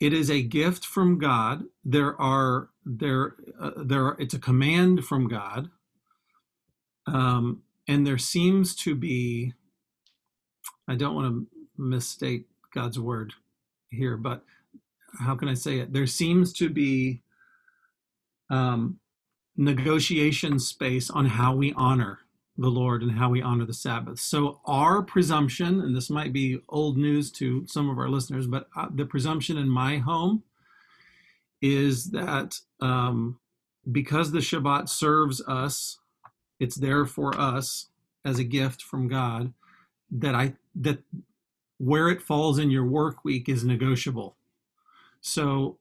it 0.00 0.14
is 0.14 0.30
a 0.30 0.42
gift 0.42 0.84
from 0.84 1.18
God. 1.18 1.64
There 1.84 2.20
are 2.20 2.70
there 2.84 3.36
uh, 3.60 3.72
there 3.76 4.06
are, 4.06 4.16
it's 4.18 4.34
a 4.34 4.38
command 4.38 5.04
from 5.04 5.28
God, 5.28 5.70
um, 7.06 7.62
and 7.86 8.06
there 8.06 8.18
seems 8.18 8.74
to 8.76 8.94
be. 8.94 9.52
I 10.88 10.96
don't 10.96 11.14
want 11.14 11.28
to 11.28 11.46
misstate 11.78 12.46
God's 12.74 12.98
word 12.98 13.34
here, 13.90 14.16
but 14.16 14.42
how 15.20 15.36
can 15.36 15.48
I 15.48 15.54
say 15.54 15.78
it? 15.78 15.92
There 15.92 16.06
seems 16.06 16.52
to 16.54 16.68
be 16.68 17.22
um, 18.50 18.98
negotiation 19.56 20.58
space 20.58 21.10
on 21.10 21.26
how 21.26 21.54
we 21.54 21.72
honor 21.74 22.20
the 22.56 22.68
Lord 22.68 23.02
and 23.02 23.12
how 23.12 23.30
we 23.30 23.42
honor 23.42 23.64
the 23.64 23.74
Sabbath. 23.74 24.20
So, 24.20 24.60
our 24.66 25.02
presumption, 25.02 25.80
and 25.80 25.96
this 25.96 26.10
might 26.10 26.32
be 26.32 26.60
old 26.68 26.98
news 26.98 27.30
to 27.32 27.66
some 27.66 27.88
of 27.88 27.98
our 27.98 28.08
listeners, 28.08 28.46
but 28.46 28.68
uh, 28.76 28.88
the 28.94 29.06
presumption 29.06 29.56
in 29.56 29.68
my 29.68 29.98
home 29.98 30.42
is 31.62 32.10
that 32.10 32.58
um, 32.80 33.38
because 33.90 34.32
the 34.32 34.38
Shabbat 34.38 34.88
serves 34.88 35.42
us, 35.46 35.98
it's 36.58 36.76
there 36.76 37.06
for 37.06 37.38
us 37.38 37.86
as 38.24 38.38
a 38.38 38.44
gift 38.44 38.82
from 38.82 39.08
God. 39.08 39.52
That 40.10 40.34
I 40.34 40.54
that 40.74 40.98
where 41.78 42.08
it 42.08 42.20
falls 42.20 42.58
in 42.58 42.70
your 42.70 42.84
work 42.84 43.24
week 43.24 43.48
is 43.48 43.64
negotiable. 43.64 44.36
So 45.20 45.78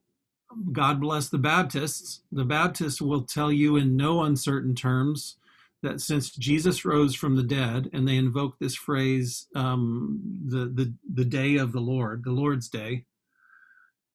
God 0.72 1.02
bless 1.02 1.30
the 1.30 1.38
Baptists. 1.38 2.22
The 2.32 2.46
Baptists 2.46 3.02
will 3.02 3.24
tell 3.24 3.52
you 3.52 3.76
in 3.76 3.98
no 3.98 4.24
uncertain 4.24 4.76
terms 4.76 5.36
that 5.82 6.02
since 6.02 6.32
Jesus 6.32 6.84
rose 6.84 7.16
from 7.16 7.36
the 7.36 7.44
dead, 7.44 7.90
and 7.94 8.08
they 8.08 8.18
invoke 8.18 8.60
this 8.60 8.76
phrase, 8.76 9.48
um, 9.56 10.20
the, 10.46 10.66
the, 10.66 10.94
the 11.14 11.26
day 11.26 11.58
of 11.58 11.72
the 11.72 11.80
Lord, 11.80 12.24
the 12.26 12.32
Lord's 12.32 12.68
day, 12.68 13.06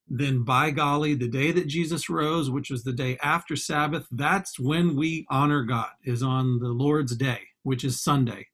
then 0.06 0.42
by 0.44 0.70
golly, 0.70 1.14
the 1.14 1.28
day 1.28 1.50
that 1.52 1.66
Jesus 1.66 2.10
rose, 2.10 2.50
which 2.50 2.70
was 2.70 2.84
the 2.84 2.92
day 2.92 3.16
after 3.22 3.56
Sabbath, 3.56 4.06
that's 4.10 4.58
when 4.58 4.96
we 4.96 5.26
honor 5.30 5.62
God, 5.62 5.88
is 6.04 6.22
on 6.22 6.58
the 6.58 6.68
Lord's 6.68 7.16
day, 7.16 7.40
which 7.62 7.84
is 7.84 8.02
Sunday. 8.02 8.48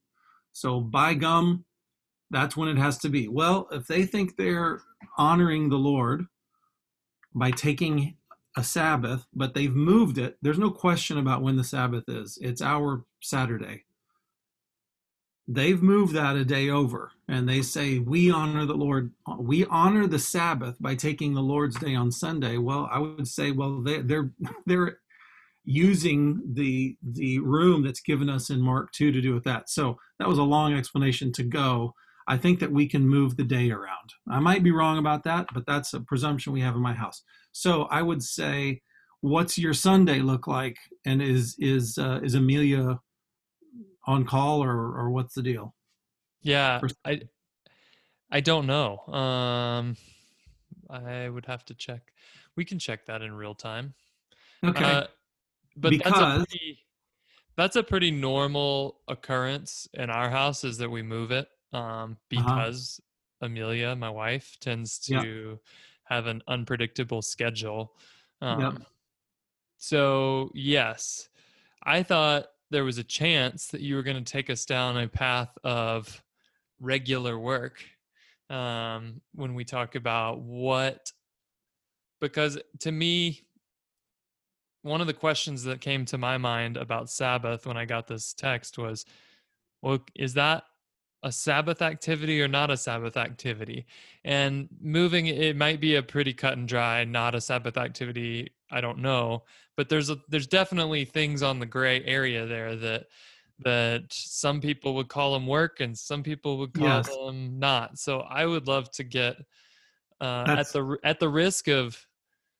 So 0.52 0.80
by 0.80 1.14
gum, 1.14 1.64
that's 2.30 2.56
when 2.56 2.68
it 2.68 2.78
has 2.78 2.98
to 2.98 3.08
be. 3.08 3.26
Well, 3.26 3.66
if 3.72 3.88
they 3.88 4.04
think 4.04 4.36
they're 4.36 4.82
honoring 5.18 5.68
the 5.68 5.76
Lord 5.76 6.26
by 7.34 7.50
taking 7.50 8.16
a 8.56 8.64
Sabbath, 8.64 9.26
but 9.34 9.54
they've 9.54 9.74
moved 9.74 10.18
it. 10.18 10.36
There's 10.42 10.58
no 10.58 10.70
question 10.70 11.18
about 11.18 11.42
when 11.42 11.56
the 11.56 11.64
Sabbath 11.64 12.04
is. 12.08 12.38
It's 12.40 12.62
our 12.62 13.04
Saturday. 13.20 13.84
They've 15.46 15.82
moved 15.82 16.14
that 16.14 16.36
a 16.36 16.44
day 16.44 16.70
over, 16.70 17.10
and 17.28 17.48
they 17.48 17.62
say, 17.62 17.98
We 17.98 18.30
honor 18.30 18.66
the 18.66 18.74
Lord. 18.74 19.12
We 19.38 19.64
honor 19.66 20.06
the 20.06 20.18
Sabbath 20.18 20.76
by 20.80 20.94
taking 20.94 21.34
the 21.34 21.42
Lord's 21.42 21.78
day 21.78 21.94
on 21.94 22.12
Sunday. 22.12 22.56
Well, 22.56 22.88
I 22.90 22.98
would 23.00 23.26
say, 23.26 23.50
well, 23.50 23.80
they, 23.80 24.00
they're 24.00 24.30
they're 24.66 24.98
using 25.64 26.40
the 26.54 26.96
the 27.02 27.40
room 27.40 27.82
that's 27.82 28.00
given 28.00 28.28
us 28.28 28.50
in 28.50 28.60
Mark 28.60 28.92
2 28.92 29.12
to 29.12 29.20
do 29.20 29.34
with 29.34 29.44
that. 29.44 29.68
So 29.68 29.98
that 30.18 30.28
was 30.28 30.38
a 30.38 30.42
long 30.42 30.74
explanation 30.74 31.32
to 31.32 31.42
go. 31.42 31.94
I 32.30 32.36
think 32.36 32.60
that 32.60 32.70
we 32.70 32.86
can 32.86 33.08
move 33.08 33.36
the 33.36 33.42
day 33.42 33.72
around. 33.72 34.14
I 34.30 34.38
might 34.38 34.62
be 34.62 34.70
wrong 34.70 34.98
about 34.98 35.24
that, 35.24 35.48
but 35.52 35.66
that's 35.66 35.94
a 35.94 36.00
presumption 36.00 36.52
we 36.52 36.60
have 36.60 36.76
in 36.76 36.80
my 36.80 36.92
house. 36.94 37.24
So 37.50 37.88
I 37.90 38.02
would 38.02 38.22
say, 38.22 38.82
what's 39.20 39.58
your 39.58 39.74
Sunday 39.74 40.20
look 40.20 40.46
like? 40.46 40.76
And 41.04 41.20
is 41.20 41.56
is 41.58 41.98
uh, 41.98 42.20
is 42.22 42.36
Amelia 42.36 43.00
on 44.06 44.24
call 44.24 44.62
or 44.62 44.70
or 44.70 45.10
what's 45.10 45.34
the 45.34 45.42
deal? 45.42 45.74
Yeah, 46.40 46.80
I 47.04 47.22
I 48.30 48.38
don't 48.38 48.68
know. 48.68 48.98
Um, 49.12 49.96
I 50.88 51.28
would 51.28 51.46
have 51.46 51.64
to 51.64 51.74
check. 51.74 52.12
We 52.54 52.64
can 52.64 52.78
check 52.78 53.06
that 53.06 53.22
in 53.22 53.32
real 53.32 53.56
time. 53.56 53.92
Okay. 54.64 54.84
Uh, 54.84 55.06
but 55.76 55.90
because 55.90 56.12
that's 56.12 56.22
a, 56.22 56.46
pretty, 56.46 56.78
that's 57.56 57.76
a 57.76 57.82
pretty 57.82 58.12
normal 58.12 59.00
occurrence 59.08 59.88
in 59.94 60.10
our 60.10 60.30
house 60.30 60.62
is 60.62 60.78
that 60.78 60.90
we 60.90 61.02
move 61.02 61.32
it 61.32 61.48
um, 61.72 61.82
uh-huh. 61.82 62.14
because 62.28 63.00
uh-huh. 63.42 63.46
Amelia, 63.46 63.96
my 63.96 64.10
wife, 64.10 64.56
tends 64.60 64.98
to 65.00 65.58
have 66.04 66.26
an 66.26 66.42
unpredictable 66.48 67.22
schedule. 67.22 67.92
Um, 68.42 68.60
yep. 68.60 68.74
So, 69.78 70.50
yes, 70.54 71.28
I 71.82 72.02
thought 72.02 72.46
there 72.70 72.84
was 72.84 72.98
a 72.98 73.04
chance 73.04 73.68
that 73.68 73.80
you 73.80 73.96
were 73.96 74.02
going 74.02 74.22
to 74.22 74.32
take 74.32 74.50
us 74.50 74.64
down 74.64 74.98
a 74.98 75.08
path 75.08 75.56
of 75.64 76.22
regular 76.80 77.38
work 77.38 77.82
um, 78.50 79.20
when 79.34 79.54
we 79.54 79.64
talk 79.64 79.94
about 79.94 80.40
what, 80.40 81.12
because 82.20 82.58
to 82.80 82.92
me, 82.92 83.42
one 84.82 85.00
of 85.00 85.06
the 85.06 85.12
questions 85.14 85.64
that 85.64 85.80
came 85.80 86.04
to 86.06 86.18
my 86.18 86.38
mind 86.38 86.76
about 86.76 87.10
Sabbath 87.10 87.66
when 87.66 87.76
I 87.76 87.84
got 87.84 88.06
this 88.06 88.32
text 88.32 88.78
was, 88.78 89.04
well, 89.82 89.98
is 90.14 90.34
that 90.34 90.64
a 91.22 91.30
Sabbath 91.30 91.82
activity 91.82 92.40
or 92.40 92.48
not 92.48 92.70
a 92.70 92.76
Sabbath 92.76 93.16
activity. 93.16 93.86
And 94.24 94.68
moving 94.80 95.26
it 95.26 95.56
might 95.56 95.80
be 95.80 95.96
a 95.96 96.02
pretty 96.02 96.32
cut 96.32 96.56
and 96.56 96.66
dry, 96.66 97.04
not 97.04 97.34
a 97.34 97.40
Sabbath 97.40 97.76
activity. 97.76 98.50
I 98.70 98.80
don't 98.80 98.98
know, 98.98 99.44
but 99.76 99.88
there's 99.88 100.10
a, 100.10 100.18
there's 100.28 100.46
definitely 100.46 101.04
things 101.04 101.42
on 101.42 101.58
the 101.58 101.66
gray 101.66 102.02
area 102.04 102.46
there 102.46 102.76
that 102.76 103.06
that 103.62 104.04
some 104.10 104.60
people 104.60 104.94
would 104.94 105.08
call 105.08 105.34
them 105.34 105.46
work 105.46 105.80
and 105.80 105.96
some 105.96 106.22
people 106.22 106.56
would 106.58 106.72
call 106.72 106.86
yes. 106.86 107.08
them 107.08 107.58
not. 107.58 107.98
So 107.98 108.20
I 108.20 108.46
would 108.46 108.66
love 108.66 108.90
to 108.92 109.04
get 109.04 109.36
uh, 110.20 110.44
at 110.48 110.72
the 110.72 110.96
at 111.04 111.20
the 111.20 111.28
risk 111.28 111.68
of 111.68 111.98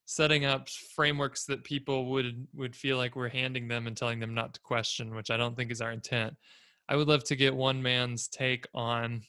setting 0.05 0.45
up 0.45 0.69
frameworks 0.69 1.45
that 1.45 1.65
people 1.65 2.07
would 2.11 2.47
would 2.55 2.75
feel 2.75 2.97
like 2.97 3.17
we're 3.17 3.29
handing 3.29 3.69
them 3.69 3.87
and 3.87 3.97
telling 3.97 4.19
them 4.21 4.35
not 4.35 4.55
to 4.55 4.61
question, 4.61 5.15
which 5.15 5.31
I 5.31 5.37
don't 5.37 5.57
think 5.57 5.71
is 5.71 5.81
our 5.81 5.93
intent. 5.93 6.35
I 6.91 6.97
would 6.97 7.07
love 7.07 7.23
to 7.25 7.37
get 7.37 7.55
one 7.55 7.81
man's 7.81 8.27
take 8.27 8.67
on 8.75 9.23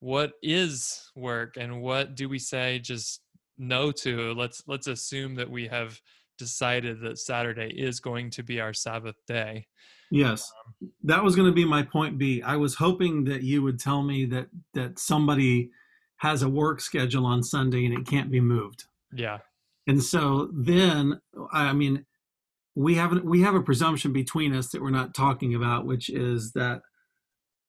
what 0.00 0.32
is 0.42 1.10
work 1.14 1.56
and 1.56 1.80
what 1.80 2.16
do 2.16 2.28
we 2.28 2.40
say 2.40 2.80
just 2.80 3.20
no 3.56 3.92
to. 3.92 4.34
Let's 4.34 4.64
let's 4.66 4.88
assume 4.88 5.36
that 5.36 5.48
we 5.48 5.68
have 5.68 6.00
decided 6.38 7.00
that 7.00 7.18
Saturday 7.18 7.72
is 7.76 8.00
going 8.00 8.30
to 8.30 8.42
be 8.42 8.60
our 8.60 8.72
Sabbath 8.72 9.16
day. 9.28 9.66
Yes. 10.10 10.50
Um, 10.66 10.90
that 11.04 11.22
was 11.22 11.36
going 11.36 11.48
to 11.48 11.54
be 11.54 11.64
my 11.64 11.82
point 11.82 12.18
B. 12.18 12.42
I 12.42 12.56
was 12.56 12.74
hoping 12.74 13.24
that 13.24 13.42
you 13.42 13.62
would 13.62 13.78
tell 13.78 14.02
me 14.02 14.24
that 14.26 14.48
that 14.74 14.98
somebody 14.98 15.70
has 16.16 16.42
a 16.42 16.48
work 16.48 16.80
schedule 16.80 17.26
on 17.26 17.44
Sunday 17.44 17.84
and 17.84 17.96
it 17.96 18.06
can't 18.06 18.30
be 18.30 18.40
moved. 18.40 18.86
Yeah. 19.12 19.38
And 19.86 20.02
so 20.02 20.50
then 20.52 21.20
I 21.52 21.72
mean 21.72 22.04
we 22.74 22.94
have 22.94 23.22
we 23.22 23.42
have 23.42 23.54
a 23.54 23.62
presumption 23.62 24.12
between 24.12 24.54
us 24.54 24.70
that 24.70 24.82
we're 24.82 24.90
not 24.90 25.14
talking 25.14 25.54
about 25.54 25.86
which 25.86 26.10
is 26.10 26.52
that 26.52 26.82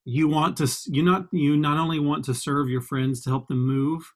you 0.05 0.27
want 0.27 0.57
to 0.57 0.67
you 0.87 1.03
not 1.03 1.25
you 1.31 1.57
not 1.57 1.77
only 1.77 1.99
want 1.99 2.25
to 2.25 2.33
serve 2.33 2.69
your 2.69 2.81
friends 2.81 3.21
to 3.21 3.29
help 3.29 3.47
them 3.47 3.65
move 3.65 4.11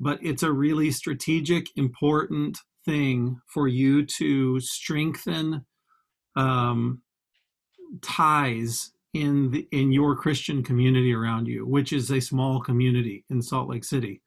but 0.00 0.18
it's 0.22 0.42
a 0.42 0.52
really 0.52 0.90
strategic 0.90 1.66
important 1.76 2.58
thing 2.84 3.40
for 3.46 3.68
you 3.68 4.04
to 4.04 4.58
strengthen 4.60 5.64
um, 6.34 7.02
ties 8.00 8.92
in 9.14 9.50
the 9.50 9.68
in 9.70 9.92
your 9.92 10.16
christian 10.16 10.62
community 10.62 11.12
around 11.12 11.46
you 11.46 11.66
which 11.66 11.92
is 11.92 12.10
a 12.10 12.20
small 12.20 12.60
community 12.60 13.24
in 13.30 13.42
salt 13.42 13.68
lake 13.68 13.84
city. 13.84 14.22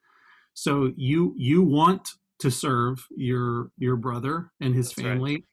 So 0.54 0.92
you 0.96 1.34
you 1.36 1.62
want 1.62 2.08
to 2.38 2.50
serve 2.50 3.06
your 3.16 3.70
your 3.78 3.96
brother 3.96 4.50
and 4.60 4.74
his 4.74 4.88
That's 4.88 5.02
family 5.02 5.34
right 5.34 5.44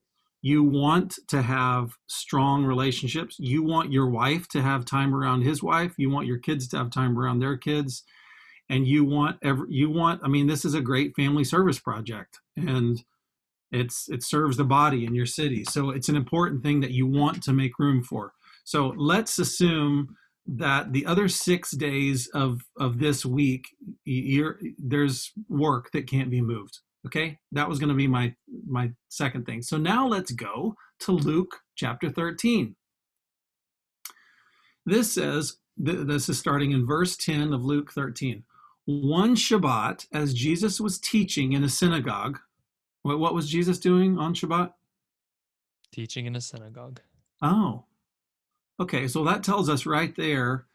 you 0.44 0.62
want 0.62 1.18
to 1.30 1.42
have 1.42 1.98
strong 2.08 2.66
relationships. 2.66 3.38
You 3.40 3.64
want 3.64 3.94
your 3.94 4.10
wife 4.10 4.50
to 4.50 4.62
have 4.62 4.84
time 4.84 5.16
around 5.16 5.44
his 5.44 5.64
wife. 5.64 5.94
You 5.98 6.10
want 6.10 6.28
your 6.28 6.38
kids 6.38 6.68
to 6.68 6.78
have 6.78 6.92
time 6.92 7.18
around 7.18 7.40
their 7.40 7.56
kids. 7.56 8.04
And 8.70 8.86
you 8.86 9.06
want 9.06 9.38
every 9.42 9.68
you 9.70 9.90
want 9.90 10.22
i 10.24 10.28
mean 10.28 10.48
this 10.48 10.66
is 10.66 10.74
a 10.74 10.82
great 10.82 11.16
family 11.16 11.44
service 11.44 11.80
project 11.80 12.40
and 12.56 13.04
it's 13.72 14.08
it 14.10 14.24
serves 14.24 14.58
the 14.58 14.64
body 14.64 15.06
in 15.06 15.16
your 15.16 15.26
city. 15.26 15.66
So 15.66 15.90
it's 15.90 16.10
an 16.10 16.16
important 16.16 16.62
thing 16.62 16.82
that 16.82 16.92
you 16.92 17.08
want 17.08 17.42
to 17.44 17.54
make 17.54 17.80
room 17.80 18.04
for. 18.04 18.34
So 18.64 18.94
let's 18.96 19.40
assume 19.40 20.16
that 20.46 20.94
the 20.94 21.06
other 21.06 21.28
six 21.28 21.72
days 21.72 22.30
of 22.34 22.62
of 22.78 23.00
this 23.00 23.26
week 23.26 23.66
there's 24.06 25.32
work 25.50 25.92
that 25.92 26.08
can't 26.08 26.30
be 26.30 26.42
moved 26.42 26.80
Okay, 27.06 27.38
that 27.52 27.68
was 27.68 27.80
going 27.80 27.90
to 27.90 27.96
be 27.96 28.08
my 28.08 28.34
my 28.66 28.92
second 29.10 29.46
thing. 29.46 29.62
So 29.62 29.78
now 29.78 30.08
let's 30.08 30.32
go 30.32 30.76
to 31.00 31.12
Luke 31.12 31.62
chapter 31.76 32.10
13. 32.10 32.76
This 34.86 35.14
says 35.14 35.58
this 35.78 36.30
is 36.30 36.38
starting 36.38 36.72
in 36.72 36.86
verse 36.86 37.18
10 37.18 37.54
of 37.54 37.66
Luke 37.66 37.92
13. 37.92 38.44
One 38.86 39.36
Shabbat, 39.36 40.08
as 40.14 40.34
Jesus 40.34 40.80
was 40.80 41.00
teaching 41.00 41.54
in 41.54 41.64
a 41.64 41.70
synagogue, 41.70 42.40
what, 43.02 43.20
what 43.20 43.34
was 43.34 43.50
Jesus 43.50 43.80
doing 43.80 44.18
on 44.18 44.34
Shabbat? 44.34 44.74
Teaching 45.92 46.26
in 46.26 46.36
a 46.36 46.42
synagogue. 46.42 47.00
Oh, 47.42 47.86
okay. 48.80 49.08
So 49.08 49.24
that 49.24 49.44
tells 49.44 49.70
us 49.70 49.86
right 49.86 50.16
there 50.16 50.66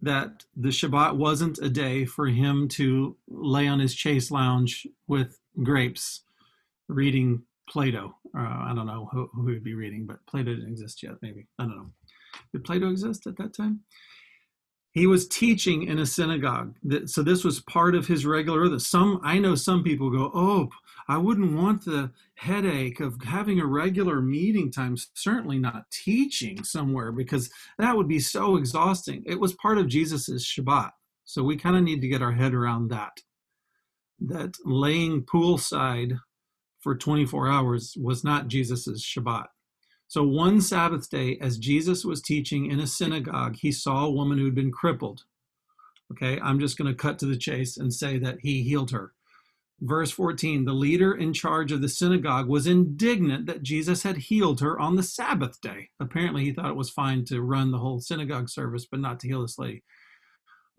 that 0.00 0.44
the 0.56 0.68
Shabbat 0.68 1.16
wasn't 1.16 1.58
a 1.58 1.68
day 1.68 2.04
for 2.04 2.26
him 2.26 2.68
to 2.68 3.16
lay 3.28 3.66
on 3.66 3.80
his 3.80 3.94
chase 3.94 4.30
lounge 4.30 4.86
with 5.06 5.38
grapes, 5.62 6.22
reading 6.88 7.42
Plato. 7.68 8.16
Uh, 8.36 8.40
I 8.40 8.72
don't 8.74 8.86
know 8.86 9.08
who, 9.12 9.28
who 9.34 9.44
would 9.44 9.64
be 9.64 9.74
reading, 9.74 10.06
but 10.06 10.24
Plato 10.26 10.54
didn't 10.54 10.70
exist 10.70 11.02
yet. 11.02 11.14
Maybe 11.22 11.46
I 11.58 11.64
don't 11.64 11.76
know. 11.76 11.90
Did 12.52 12.64
Plato 12.64 12.90
exist 12.90 13.26
at 13.26 13.36
that 13.38 13.54
time? 13.54 13.80
He 14.92 15.06
was 15.06 15.28
teaching 15.28 15.84
in 15.84 15.98
a 15.98 16.06
synagogue, 16.06 16.74
so 17.06 17.22
this 17.22 17.44
was 17.44 17.60
part 17.60 17.94
of 17.94 18.06
his 18.06 18.24
regular 18.24 18.62
rhythm. 18.62 18.78
Some 18.78 19.20
I 19.22 19.38
know 19.38 19.54
some 19.54 19.84
people 19.84 20.10
go, 20.10 20.30
"Oh, 20.34 20.70
I 21.08 21.18
wouldn't 21.18 21.52
want 21.52 21.84
the 21.84 22.10
headache 22.34 22.98
of 22.98 23.16
having 23.22 23.60
a 23.60 23.66
regular 23.66 24.20
meeting 24.20 24.72
time. 24.72 24.96
Certainly 25.14 25.58
not 25.58 25.90
teaching 25.90 26.64
somewhere 26.64 27.12
because 27.12 27.50
that 27.78 27.96
would 27.96 28.08
be 28.08 28.18
so 28.18 28.56
exhausting." 28.56 29.22
It 29.26 29.38
was 29.38 29.54
part 29.54 29.78
of 29.78 29.88
Jesus's 29.88 30.44
Shabbat, 30.44 30.90
so 31.24 31.44
we 31.44 31.56
kind 31.56 31.76
of 31.76 31.82
need 31.82 32.00
to 32.00 32.08
get 32.08 32.22
our 32.22 32.32
head 32.32 32.54
around 32.54 32.88
that. 32.88 33.12
That 34.20 34.56
laying 34.64 35.22
poolside 35.22 36.18
for 36.80 36.96
24 36.96 37.48
hours 37.48 37.96
was 38.00 38.24
not 38.24 38.48
Jesus's 38.48 39.04
Shabbat. 39.04 39.46
So 40.06 40.22
one 40.22 40.60
Sabbath 40.60 41.10
day, 41.10 41.38
as 41.40 41.58
Jesus 41.58 42.04
was 42.04 42.22
teaching 42.22 42.70
in 42.70 42.80
a 42.80 42.86
synagogue, 42.86 43.56
he 43.56 43.70
saw 43.70 44.06
a 44.06 44.10
woman 44.10 44.38
who'd 44.38 44.54
been 44.54 44.72
crippled. 44.72 45.24
Okay, 46.10 46.40
I'm 46.40 46.58
just 46.58 46.78
going 46.78 46.88
to 46.88 46.94
cut 46.94 47.18
to 47.18 47.26
the 47.26 47.36
chase 47.36 47.76
and 47.76 47.92
say 47.92 48.18
that 48.18 48.38
he 48.40 48.62
healed 48.62 48.90
her. 48.90 49.12
Verse 49.80 50.10
14 50.10 50.64
The 50.64 50.72
leader 50.72 51.12
in 51.12 51.32
charge 51.32 51.70
of 51.70 51.82
the 51.82 51.88
synagogue 51.88 52.48
was 52.48 52.66
indignant 52.66 53.46
that 53.46 53.62
Jesus 53.62 54.02
had 54.02 54.16
healed 54.16 54.60
her 54.60 54.80
on 54.80 54.96
the 54.96 55.02
Sabbath 55.02 55.60
day. 55.60 55.90
Apparently, 56.00 56.44
he 56.44 56.52
thought 56.52 56.70
it 56.70 56.76
was 56.76 56.90
fine 56.90 57.24
to 57.26 57.42
run 57.42 57.70
the 57.70 57.78
whole 57.78 58.00
synagogue 58.00 58.48
service, 58.48 58.86
but 58.90 59.00
not 59.00 59.20
to 59.20 59.28
heal 59.28 59.42
this 59.42 59.58
lady. 59.58 59.82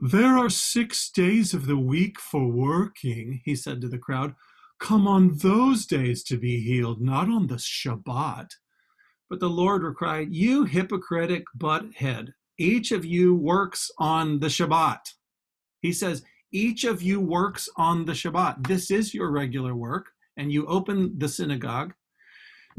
There 0.02 0.38
are 0.38 0.50
six 0.50 1.12
days 1.12 1.54
of 1.54 1.66
the 1.66 1.78
week 1.78 2.22
for 2.22 2.48
working, 2.48 3.42
he 3.44 3.54
said 3.54 3.82
to 3.82 3.90
the 3.90 3.98
crowd. 3.98 4.34
Come 4.80 5.06
on 5.06 5.38
those 5.40 5.86
days 5.86 6.24
to 6.24 6.38
be 6.38 6.62
healed, 6.62 7.02
not 7.02 7.28
on 7.28 7.48
the 7.48 7.56
Shabbat. 7.56 8.48
But 9.30 9.42
the 9.42 9.50
Lord 9.50 9.84
replied, 9.84 10.30
You 10.32 10.64
hypocritic 10.64 11.44
butt 11.54 11.96
head, 11.96 12.34
each 12.58 12.94
of 12.94 13.04
you 13.04 13.36
works 13.36 13.92
on 13.98 14.40
the 14.40 14.48
Shabbat. 14.48 15.00
He 15.82 15.92
says, 15.92 16.24
Each 16.50 16.86
of 16.86 17.02
you 17.02 17.20
works 17.20 17.68
on 17.76 18.06
the 18.06 18.14
Shabbat. 18.14 18.68
This 18.68 18.90
is 18.92 19.14
your 19.14 19.30
regular 19.30 19.76
work, 19.76 20.12
and 20.38 20.50
you 20.50 20.66
open 20.68 21.20
the 21.20 21.28
synagogue. 21.28 21.94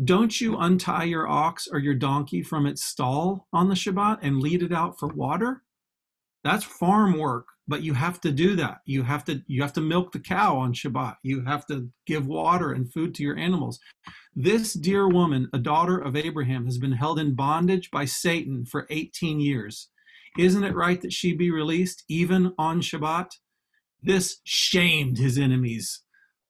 Don't 0.02 0.40
you 0.40 0.56
untie 0.56 1.04
your 1.04 1.28
ox 1.28 1.68
or 1.70 1.80
your 1.80 1.96
donkey 1.96 2.42
from 2.42 2.64
its 2.64 2.82
stall 2.82 3.46
on 3.52 3.68
the 3.68 3.74
Shabbat 3.74 4.20
and 4.22 4.40
lead 4.40 4.62
it 4.62 4.72
out 4.72 4.98
for 4.98 5.08
water? 5.08 5.62
That's 6.42 6.64
farm 6.64 7.18
work 7.18 7.46
but 7.70 7.84
you 7.84 7.94
have 7.94 8.20
to 8.20 8.32
do 8.32 8.56
that. 8.56 8.78
You 8.84 9.04
have 9.04 9.24
to 9.26 9.42
you 9.46 9.62
have 9.62 9.72
to 9.74 9.80
milk 9.80 10.10
the 10.10 10.18
cow 10.18 10.56
on 10.56 10.74
shabbat. 10.74 11.14
You 11.22 11.44
have 11.44 11.64
to 11.66 11.88
give 12.04 12.26
water 12.26 12.72
and 12.72 12.92
food 12.92 13.14
to 13.14 13.22
your 13.22 13.38
animals. 13.38 13.78
This 14.34 14.72
dear 14.72 15.08
woman 15.08 15.48
a 15.52 15.58
daughter 15.58 15.96
of 15.96 16.16
abraham 16.16 16.64
has 16.64 16.78
been 16.78 16.92
held 16.92 17.20
in 17.20 17.36
bondage 17.36 17.88
by 17.92 18.06
satan 18.06 18.64
for 18.66 18.88
18 18.90 19.38
years. 19.38 19.88
Isn't 20.36 20.64
it 20.64 20.74
right 20.74 21.00
that 21.00 21.12
she 21.12 21.32
be 21.32 21.52
released 21.52 22.02
even 22.08 22.54
on 22.58 22.80
shabbat? 22.80 23.30
This 24.02 24.40
shamed 24.42 25.18
his 25.18 25.38
enemies 25.38 26.02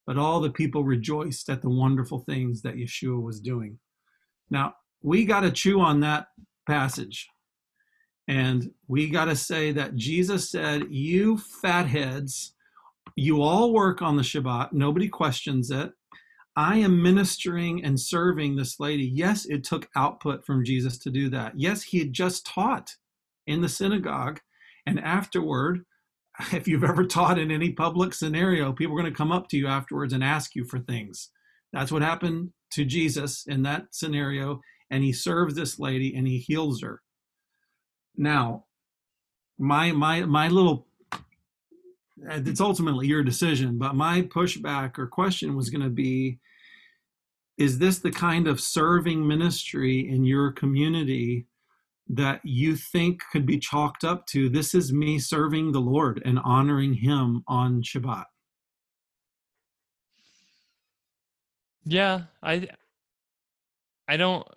but 0.07 0.17
all 0.17 0.41
the 0.41 0.49
people 0.49 0.83
rejoiced 0.83 1.47
at 1.49 1.61
the 1.61 1.69
wonderful 1.69 2.17
things 2.17 2.63
that 2.63 2.75
yeshua 2.75 3.21
was 3.21 3.39
doing. 3.39 3.77
Now 4.49 4.73
we 5.03 5.25
got 5.25 5.41
to 5.41 5.51
chew 5.51 5.81
on 5.81 5.99
that 5.99 6.25
passage 6.65 7.27
and 8.31 8.71
we 8.87 9.09
got 9.09 9.25
to 9.25 9.35
say 9.35 9.73
that 9.73 9.97
Jesus 9.97 10.49
said, 10.49 10.87
You 10.89 11.37
fatheads, 11.37 12.53
you 13.17 13.41
all 13.41 13.73
work 13.73 14.01
on 14.01 14.15
the 14.15 14.23
Shabbat. 14.23 14.71
Nobody 14.71 15.09
questions 15.09 15.69
it. 15.69 15.91
I 16.55 16.77
am 16.77 17.03
ministering 17.03 17.83
and 17.83 17.99
serving 17.99 18.55
this 18.55 18.79
lady. 18.79 19.03
Yes, 19.03 19.45
it 19.45 19.65
took 19.65 19.89
output 19.97 20.45
from 20.45 20.63
Jesus 20.63 20.97
to 20.99 21.09
do 21.09 21.29
that. 21.29 21.59
Yes, 21.59 21.83
he 21.83 21.99
had 21.99 22.13
just 22.13 22.45
taught 22.45 22.95
in 23.47 23.59
the 23.59 23.67
synagogue. 23.67 24.39
And 24.85 24.97
afterward, 25.01 25.81
if 26.53 26.69
you've 26.69 26.85
ever 26.85 27.05
taught 27.05 27.37
in 27.37 27.51
any 27.51 27.73
public 27.73 28.13
scenario, 28.13 28.71
people 28.71 28.95
are 28.95 29.01
going 29.01 29.11
to 29.11 29.17
come 29.17 29.33
up 29.33 29.49
to 29.49 29.57
you 29.57 29.67
afterwards 29.67 30.13
and 30.13 30.23
ask 30.23 30.55
you 30.55 30.63
for 30.63 30.79
things. 30.79 31.31
That's 31.73 31.91
what 31.91 32.01
happened 32.01 32.51
to 32.71 32.85
Jesus 32.85 33.45
in 33.45 33.63
that 33.63 33.87
scenario. 33.91 34.61
And 34.89 35.03
he 35.03 35.11
serves 35.11 35.53
this 35.53 35.79
lady 35.79 36.15
and 36.15 36.25
he 36.25 36.37
heals 36.37 36.81
her. 36.81 37.01
Now, 38.15 38.65
my 39.57 39.91
my 39.91 40.21
my 40.21 40.47
little 40.47 40.87
uh, 41.13 41.17
it's 42.45 42.61
ultimately 42.61 43.07
your 43.07 43.23
decision, 43.23 43.77
but 43.77 43.95
my 43.95 44.21
pushback 44.23 44.97
or 44.97 45.07
question 45.07 45.55
was 45.55 45.69
going 45.69 45.83
to 45.83 45.89
be 45.89 46.39
is 47.57 47.77
this 47.77 47.99
the 47.99 48.11
kind 48.11 48.47
of 48.47 48.59
serving 48.59 49.27
ministry 49.27 50.09
in 50.09 50.23
your 50.23 50.51
community 50.51 51.45
that 52.07 52.41
you 52.43 52.75
think 52.75 53.21
could 53.31 53.45
be 53.45 53.59
chalked 53.59 54.03
up 54.03 54.25
to 54.27 54.49
this 54.49 54.73
is 54.73 54.91
me 54.91 55.19
serving 55.19 55.71
the 55.71 55.79
Lord 55.79 56.21
and 56.25 56.39
honoring 56.39 56.93
him 56.93 57.43
on 57.47 57.81
Shabbat? 57.81 58.25
Yeah, 61.85 62.23
I 62.43 62.67
I 64.07 64.17
don't 64.17 64.47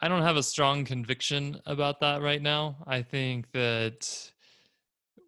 I 0.00 0.08
don't 0.08 0.22
have 0.22 0.36
a 0.36 0.42
strong 0.42 0.84
conviction 0.84 1.60
about 1.66 2.00
that 2.00 2.20
right 2.22 2.42
now. 2.42 2.76
I 2.86 3.02
think 3.02 3.50
that 3.52 4.30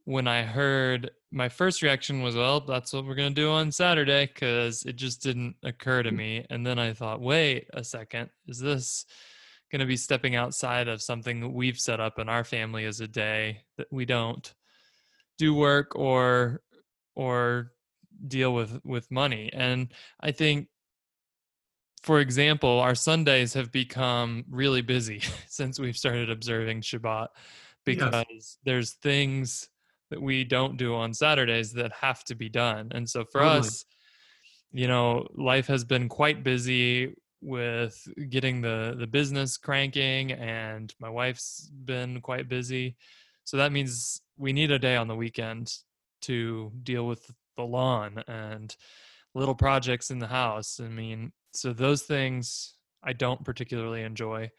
when 0.04 0.28
I 0.28 0.42
heard 0.42 1.10
my 1.30 1.48
first 1.48 1.82
reaction 1.82 2.22
was, 2.22 2.34
well, 2.34 2.60
that's 2.60 2.92
what 2.92 3.06
we're 3.06 3.14
going 3.14 3.34
to 3.34 3.40
do 3.40 3.50
on 3.50 3.72
Saturday 3.72 4.26
because 4.26 4.84
it 4.84 4.96
just 4.96 5.22
didn't 5.22 5.56
occur 5.62 6.02
to 6.02 6.10
mm. 6.10 6.16
me. 6.16 6.46
And 6.50 6.66
then 6.66 6.78
I 6.78 6.92
thought, 6.92 7.20
wait 7.20 7.68
a 7.74 7.84
second, 7.84 8.30
is 8.46 8.58
this 8.58 9.04
going 9.70 9.80
to 9.80 9.86
be 9.86 9.96
stepping 9.96 10.36
outside 10.36 10.88
of 10.88 11.02
something 11.02 11.40
that 11.40 11.48
we've 11.48 11.78
set 11.78 12.00
up 12.00 12.18
in 12.18 12.28
our 12.28 12.44
family 12.44 12.84
as 12.84 13.00
a 13.00 13.08
day 13.08 13.62
that 13.76 13.86
we 13.90 14.04
don't 14.04 14.54
do 15.36 15.54
work 15.54 15.94
or 15.94 16.62
or 17.14 17.72
deal 18.26 18.52
with 18.52 18.80
with 18.84 19.10
money 19.10 19.50
and 19.52 19.92
i 20.20 20.32
think 20.32 20.66
for 22.08 22.20
example, 22.20 22.80
our 22.80 22.94
Sundays 22.94 23.52
have 23.52 23.70
become 23.70 24.42
really 24.48 24.80
busy 24.80 25.20
since 25.46 25.78
we've 25.78 25.94
started 25.94 26.30
observing 26.30 26.80
Shabbat 26.80 27.28
because 27.84 28.24
yes. 28.30 28.56
there's 28.64 28.92
things 28.92 29.68
that 30.08 30.22
we 30.22 30.42
don't 30.42 30.78
do 30.78 30.94
on 30.94 31.12
Saturdays 31.12 31.74
that 31.74 31.92
have 31.92 32.24
to 32.24 32.34
be 32.34 32.48
done. 32.48 32.88
And 32.92 33.06
so 33.06 33.26
for 33.26 33.42
totally. 33.42 33.58
us, 33.58 33.84
you 34.72 34.88
know, 34.88 35.26
life 35.34 35.66
has 35.66 35.84
been 35.84 36.08
quite 36.08 36.42
busy 36.42 37.14
with 37.42 37.94
getting 38.30 38.62
the 38.62 38.96
the 38.98 39.06
business 39.06 39.58
cranking 39.58 40.32
and 40.32 40.94
my 40.98 41.10
wife's 41.10 41.70
been 41.84 42.22
quite 42.22 42.48
busy. 42.48 42.96
So 43.44 43.58
that 43.58 43.70
means 43.70 44.22
we 44.38 44.54
need 44.54 44.70
a 44.70 44.78
day 44.78 44.96
on 44.96 45.08
the 45.08 45.14
weekend 45.14 45.74
to 46.22 46.72
deal 46.82 47.06
with 47.06 47.30
the 47.58 47.64
lawn 47.64 48.24
and 48.26 48.74
little 49.34 49.54
projects 49.54 50.10
in 50.10 50.20
the 50.20 50.26
house. 50.26 50.80
I 50.82 50.88
mean, 50.88 51.32
so 51.52 51.72
those 51.72 52.02
things 52.02 52.74
I 53.02 53.12
don't 53.12 53.44
particularly 53.44 54.02
enjoy. 54.02 54.50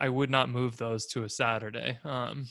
I 0.00 0.08
would 0.08 0.30
not 0.30 0.48
move 0.48 0.76
those 0.76 1.06
to 1.08 1.24
a 1.24 1.28
Saturday. 1.28 1.98
Um, 2.04 2.46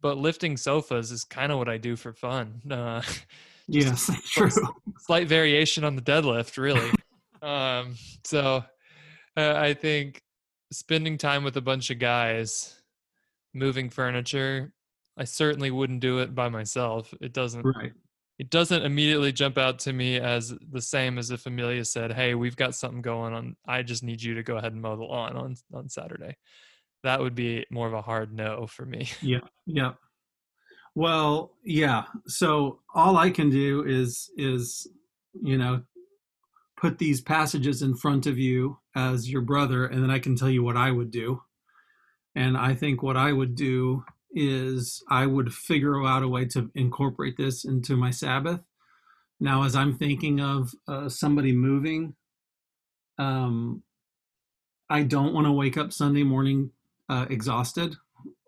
but 0.00 0.18
lifting 0.18 0.56
sofas 0.56 1.10
is 1.10 1.24
kind 1.24 1.50
of 1.50 1.58
what 1.58 1.68
I 1.68 1.78
do 1.78 1.96
for 1.96 2.12
fun. 2.12 2.60
Uh, 2.70 3.02
yes, 3.68 4.10
true. 4.30 4.50
Slight 4.98 5.28
variation 5.28 5.84
on 5.84 5.96
the 5.96 6.02
deadlift, 6.02 6.58
really. 6.58 6.90
um, 7.42 7.96
so 8.24 8.64
uh, 9.36 9.54
I 9.56 9.74
think 9.74 10.22
spending 10.72 11.16
time 11.16 11.42
with 11.42 11.56
a 11.56 11.62
bunch 11.62 11.90
of 11.90 11.98
guys 11.98 12.80
moving 13.54 13.88
furniture, 13.88 14.72
I 15.16 15.24
certainly 15.24 15.70
wouldn't 15.70 16.00
do 16.00 16.18
it 16.18 16.34
by 16.34 16.48
myself. 16.48 17.12
It 17.20 17.32
doesn't. 17.32 17.62
Right 17.62 17.92
it 18.38 18.50
doesn't 18.50 18.84
immediately 18.84 19.32
jump 19.32 19.58
out 19.58 19.80
to 19.80 19.92
me 19.92 20.18
as 20.18 20.54
the 20.70 20.80
same 20.80 21.18
as 21.18 21.30
if 21.30 21.46
Amelia 21.46 21.84
said, 21.84 22.12
"Hey, 22.12 22.34
we've 22.34 22.56
got 22.56 22.74
something 22.74 23.02
going 23.02 23.34
on. 23.34 23.56
I 23.66 23.82
just 23.82 24.04
need 24.04 24.22
you 24.22 24.34
to 24.34 24.44
go 24.44 24.56
ahead 24.56 24.72
and 24.72 24.80
mow 24.80 24.96
the 24.96 25.02
lawn 25.02 25.36
on 25.36 25.56
on 25.74 25.88
Saturday." 25.88 26.36
That 27.02 27.20
would 27.20 27.34
be 27.34 27.66
more 27.70 27.88
of 27.88 27.94
a 27.94 28.02
hard 28.02 28.32
no 28.32 28.66
for 28.66 28.86
me. 28.86 29.10
Yeah, 29.22 29.40
yeah. 29.66 29.92
Well, 30.94 31.52
yeah. 31.64 32.04
So 32.26 32.80
all 32.94 33.16
I 33.16 33.30
can 33.30 33.50
do 33.50 33.84
is 33.84 34.30
is 34.36 34.86
you 35.42 35.58
know 35.58 35.82
put 36.76 36.98
these 36.98 37.20
passages 37.20 37.82
in 37.82 37.96
front 37.96 38.26
of 38.26 38.38
you 38.38 38.78
as 38.94 39.28
your 39.28 39.42
brother, 39.42 39.86
and 39.86 40.00
then 40.00 40.12
I 40.12 40.20
can 40.20 40.36
tell 40.36 40.50
you 40.50 40.62
what 40.62 40.76
I 40.76 40.92
would 40.92 41.10
do. 41.10 41.42
And 42.36 42.56
I 42.56 42.74
think 42.74 43.02
what 43.02 43.16
I 43.16 43.32
would 43.32 43.56
do 43.56 44.04
is 44.32 45.02
I 45.10 45.26
would 45.26 45.52
figure 45.52 46.04
out 46.04 46.22
a 46.22 46.28
way 46.28 46.44
to 46.46 46.70
incorporate 46.74 47.36
this 47.36 47.64
into 47.64 47.96
my 47.96 48.10
Sabbath. 48.10 48.60
Now, 49.40 49.62
as 49.62 49.76
I'm 49.76 49.96
thinking 49.96 50.40
of 50.40 50.72
uh, 50.86 51.08
somebody 51.08 51.52
moving, 51.52 52.14
um, 53.18 53.82
I 54.90 55.02
don't 55.02 55.34
want 55.34 55.46
to 55.46 55.52
wake 55.52 55.76
up 55.76 55.92
Sunday 55.92 56.22
morning 56.22 56.70
uh, 57.08 57.26
exhausted 57.30 57.96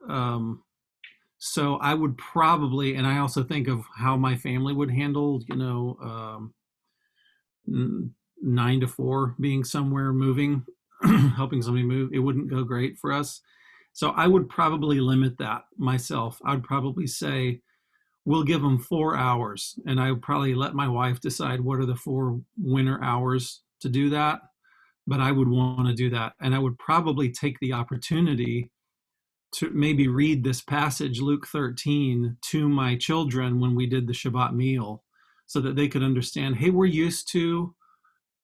um, 0.08 0.62
so 1.38 1.76
I 1.76 1.94
would 1.94 2.18
probably, 2.18 2.96
and 2.96 3.06
I 3.06 3.18
also 3.18 3.42
think 3.42 3.68
of 3.68 3.84
how 3.96 4.16
my 4.16 4.36
family 4.36 4.74
would 4.74 4.90
handle, 4.90 5.42
you 5.48 5.56
know, 5.56 5.96
um, 7.66 8.14
nine 8.42 8.80
to 8.80 8.86
four 8.86 9.34
being 9.40 9.64
somewhere 9.64 10.12
moving, 10.12 10.64
helping 11.36 11.62
somebody 11.62 11.84
move. 11.84 12.10
It 12.12 12.18
wouldn't 12.18 12.50
go 12.50 12.62
great 12.64 12.98
for 12.98 13.12
us. 13.12 13.40
So 13.92 14.10
I 14.10 14.26
would 14.26 14.48
probably 14.48 15.00
limit 15.00 15.38
that 15.38 15.62
myself. 15.76 16.40
I'd 16.44 16.62
probably 16.62 17.06
say, 17.06 17.60
we'll 18.24 18.44
give 18.44 18.62
them 18.62 18.78
four 18.78 19.16
hours, 19.16 19.78
and 19.86 20.00
I 20.00 20.10
would 20.10 20.22
probably 20.22 20.54
let 20.54 20.74
my 20.74 20.88
wife 20.88 21.20
decide 21.20 21.60
what 21.60 21.78
are 21.80 21.86
the 21.86 21.96
four 21.96 22.40
winter 22.58 23.02
hours 23.02 23.62
to 23.80 23.88
do 23.88 24.10
that. 24.10 24.40
But 25.06 25.20
I 25.20 25.32
would 25.32 25.48
want 25.48 25.88
to 25.88 25.94
do 25.94 26.10
that, 26.10 26.34
and 26.40 26.54
I 26.54 26.58
would 26.58 26.78
probably 26.78 27.30
take 27.30 27.58
the 27.60 27.72
opportunity 27.72 28.70
to 29.52 29.70
maybe 29.70 30.06
read 30.06 30.44
this 30.44 30.60
passage, 30.60 31.20
Luke 31.20 31.46
13, 31.48 32.36
to 32.50 32.68
my 32.68 32.96
children 32.96 33.60
when 33.60 33.74
we 33.74 33.86
did 33.86 34.06
the 34.06 34.12
Shabbat 34.12 34.54
meal 34.54 35.02
so 35.46 35.60
that 35.60 35.74
they 35.74 35.88
could 35.88 36.04
understand 36.04 36.56
hey, 36.56 36.70
we're 36.70 36.86
used 36.86 37.30
to 37.32 37.74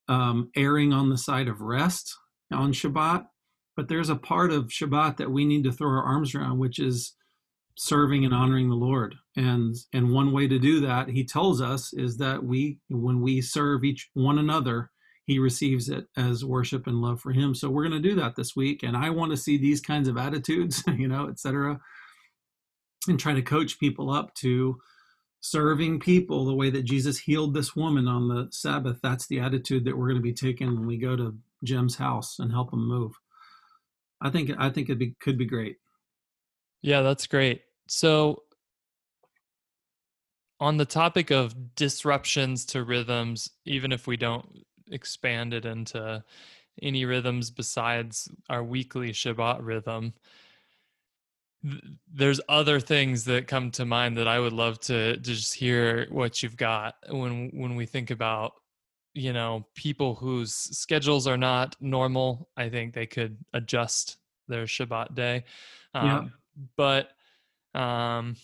um, 0.08 0.50
erring 0.56 0.92
on 0.92 1.08
the 1.08 1.18
side 1.18 1.48
of 1.48 1.60
rest 1.60 2.16
on 2.52 2.72
Shabbat, 2.72 3.26
but 3.76 3.88
there's 3.88 4.08
a 4.08 4.16
part 4.16 4.50
of 4.50 4.68
Shabbat 4.68 5.18
that 5.18 5.30
we 5.30 5.44
need 5.44 5.64
to 5.64 5.72
throw 5.72 5.90
our 5.90 6.02
arms 6.02 6.34
around, 6.34 6.58
which 6.58 6.78
is 6.78 7.14
serving 7.76 8.24
and 8.24 8.34
honoring 8.34 8.68
the 8.68 8.74
Lord. 8.74 9.14
And 9.36 9.76
and 9.92 10.12
one 10.12 10.32
way 10.32 10.48
to 10.48 10.58
do 10.58 10.80
that, 10.80 11.08
he 11.08 11.24
tells 11.24 11.60
us, 11.60 11.92
is 11.92 12.16
that 12.16 12.42
we 12.42 12.78
when 12.88 13.20
we 13.20 13.40
serve 13.40 13.84
each 13.84 14.10
one 14.14 14.38
another, 14.38 14.90
he 15.26 15.38
receives 15.38 15.88
it 15.88 16.06
as 16.16 16.44
worship 16.44 16.86
and 16.86 17.02
love 17.02 17.20
for 17.20 17.32
him. 17.32 17.54
So 17.54 17.68
we're 17.68 17.86
going 17.86 18.02
to 18.02 18.08
do 18.08 18.14
that 18.16 18.36
this 18.36 18.56
week. 18.56 18.82
And 18.82 18.96
I 18.96 19.10
want 19.10 19.32
to 19.32 19.36
see 19.36 19.58
these 19.58 19.80
kinds 19.80 20.08
of 20.08 20.16
attitudes, 20.16 20.82
you 20.96 21.08
know, 21.08 21.28
etc. 21.28 21.78
And 23.08 23.20
try 23.20 23.34
to 23.34 23.42
coach 23.42 23.78
people 23.78 24.10
up 24.10 24.34
to 24.36 24.78
serving 25.40 26.00
people 26.00 26.44
the 26.44 26.54
way 26.54 26.70
that 26.70 26.84
Jesus 26.84 27.18
healed 27.18 27.54
this 27.54 27.76
woman 27.76 28.08
on 28.08 28.28
the 28.28 28.48
Sabbath. 28.50 28.98
That's 29.02 29.26
the 29.26 29.40
attitude 29.40 29.84
that 29.84 29.96
we're 29.96 30.08
going 30.08 30.16
to 30.16 30.22
be 30.22 30.32
taking 30.32 30.74
when 30.74 30.86
we 30.86 30.96
go 30.96 31.14
to 31.14 31.36
Jim's 31.62 31.96
house 31.96 32.38
and 32.38 32.50
help 32.50 32.72
him 32.72 32.86
move. 32.86 33.12
I 34.20 34.30
think 34.30 34.50
I 34.58 34.70
think 34.70 34.88
it 34.88 34.98
be, 34.98 35.14
could 35.20 35.38
be 35.38 35.46
great. 35.46 35.76
Yeah, 36.82 37.02
that's 37.02 37.26
great. 37.26 37.62
So 37.88 38.42
on 40.60 40.76
the 40.76 40.84
topic 40.84 41.30
of 41.30 41.74
disruptions 41.74 42.64
to 42.66 42.84
rhythms, 42.84 43.50
even 43.64 43.92
if 43.92 44.06
we 44.06 44.16
don't 44.16 44.46
expand 44.90 45.52
it 45.52 45.64
into 45.66 46.22
any 46.82 47.04
rhythms 47.04 47.50
besides 47.50 48.28
our 48.48 48.62
weekly 48.62 49.10
Shabbat 49.10 49.58
rhythm. 49.62 50.12
There's 52.12 52.40
other 52.48 52.80
things 52.80 53.24
that 53.24 53.48
come 53.48 53.70
to 53.72 53.84
mind 53.84 54.16
that 54.18 54.28
I 54.28 54.38
would 54.38 54.52
love 54.52 54.78
to, 54.80 55.14
to 55.14 55.20
just 55.20 55.54
hear 55.54 56.06
what 56.10 56.42
you've 56.42 56.56
got 56.56 56.94
when 57.08 57.50
when 57.54 57.74
we 57.74 57.86
think 57.86 58.10
about 58.10 58.52
you 59.16 59.32
know 59.32 59.66
people 59.74 60.14
whose 60.14 60.52
schedules 60.54 61.26
are 61.26 61.38
not 61.38 61.74
normal. 61.80 62.48
I 62.56 62.68
think 62.68 62.94
they 62.94 63.06
could 63.06 63.36
adjust 63.54 64.18
their 64.46 64.64
Shabbat 64.64 65.14
day. 65.14 65.44
Um, 65.94 66.06
yeah. 66.06 66.24
But 67.74 67.80
um, 67.80 68.36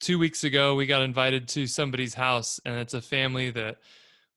two 0.00 0.18
weeks 0.18 0.44
ago, 0.44 0.74
we 0.74 0.86
got 0.86 1.02
invited 1.02 1.48
to 1.48 1.66
somebody's 1.66 2.14
house, 2.14 2.58
and 2.64 2.76
it's 2.76 2.94
a 2.94 3.02
family 3.02 3.50
that 3.50 3.76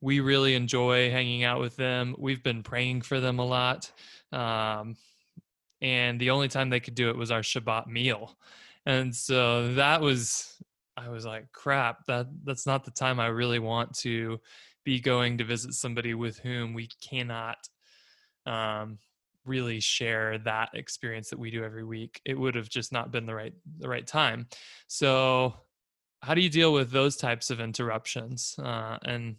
we 0.02 0.20
really 0.20 0.54
enjoy 0.54 1.10
hanging 1.10 1.44
out 1.44 1.60
with 1.60 1.76
them. 1.76 2.16
We've 2.20 2.44
been 2.44 2.62
praying 2.62 3.02
for 3.02 3.20
them 3.20 3.40
a 3.40 3.46
lot. 3.46 3.92
Um, 4.32 4.96
and 5.82 6.20
the 6.20 6.30
only 6.32 6.50
time 6.50 6.70
they 6.70 6.80
could 6.80 6.96
do 6.96 7.10
it 7.10 7.18
was 7.18 7.32
our 7.32 7.42
Shabbat 7.42 7.88
meal. 7.88 8.38
And 8.86 9.16
so 9.16 9.74
that 9.74 10.02
was, 10.02 10.62
I 10.96 11.10
was 11.10 11.26
like, 11.26 11.52
crap, 11.52 12.06
that 12.08 12.28
that's 12.44 12.66
not 12.66 12.84
the 12.86 12.92
time 12.92 13.20
I 13.20 13.28
really 13.28 13.60
want 13.60 13.96
to 14.00 14.40
be 14.88 15.02
going 15.02 15.38
to 15.38 15.44
visit 15.44 15.74
somebody 15.74 16.14
with 16.14 16.40
whom 16.40 16.74
we 16.74 16.88
cannot 17.02 17.58
um, 18.46 18.98
really 19.44 19.82
share 19.82 20.38
that 20.38 20.70
experience 20.76 21.30
that 21.30 21.38
we 21.38 21.52
do 21.52 21.62
every 21.62 21.84
week. 21.84 22.22
It 22.24 22.40
would 22.40 22.56
have 22.56 22.70
just 22.70 22.94
not 22.94 23.12
been 23.12 23.26
the 23.26 23.36
right 23.36 23.54
the 23.80 23.90
right 23.90 24.08
time. 24.08 24.48
So, 24.88 25.56
how 26.22 26.34
do 26.36 26.40
you 26.40 26.50
deal 26.50 26.72
with 26.72 26.90
those 26.90 27.18
types 27.18 27.50
of 27.50 27.60
interruptions? 27.60 28.56
Uh, 28.58 28.98
and 29.04 29.36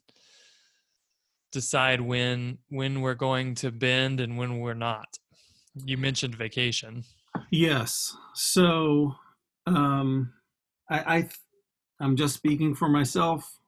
decide 1.50 2.02
when 2.02 2.58
when 2.68 3.00
we're 3.00 3.14
going 3.14 3.54
to 3.54 3.70
bend 3.70 4.20
and 4.20 4.36
when 4.36 4.58
we're 4.58 4.74
not 4.74 5.08
you 5.86 5.96
mentioned 5.96 6.34
vacation 6.34 7.02
yes 7.50 8.14
so 8.34 9.14
um 9.66 10.30
i 10.90 11.16
i 11.16 11.28
i'm 12.00 12.16
just 12.16 12.34
speaking 12.34 12.74
for 12.74 12.86
myself 12.86 13.58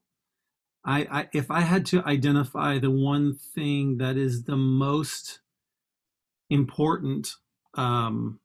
I, 0.85 1.01
I 1.11 1.29
if 1.33 1.51
i 1.51 1.61
had 1.61 1.87
to 1.87 2.03
identify 2.05 2.79
the 2.79 2.91
one 2.91 3.37
thing 3.55 3.99
that 3.99 4.17
is 4.17 4.45
the 4.45 4.57
most 4.57 5.41
important 6.49 7.35
um 7.75 8.41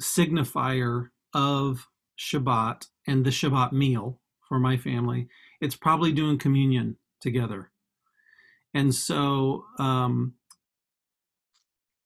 signifier 0.00 1.10
of 1.32 1.88
shabbat 2.18 2.86
and 3.06 3.24
the 3.24 3.30
shabbat 3.30 3.72
meal 3.72 4.20
for 4.48 4.58
my 4.58 4.76
family 4.76 5.28
it's 5.60 5.76
probably 5.76 6.12
doing 6.12 6.38
communion 6.38 6.96
together 7.20 7.70
and 8.74 8.92
so 8.92 9.64
um, 9.78 10.34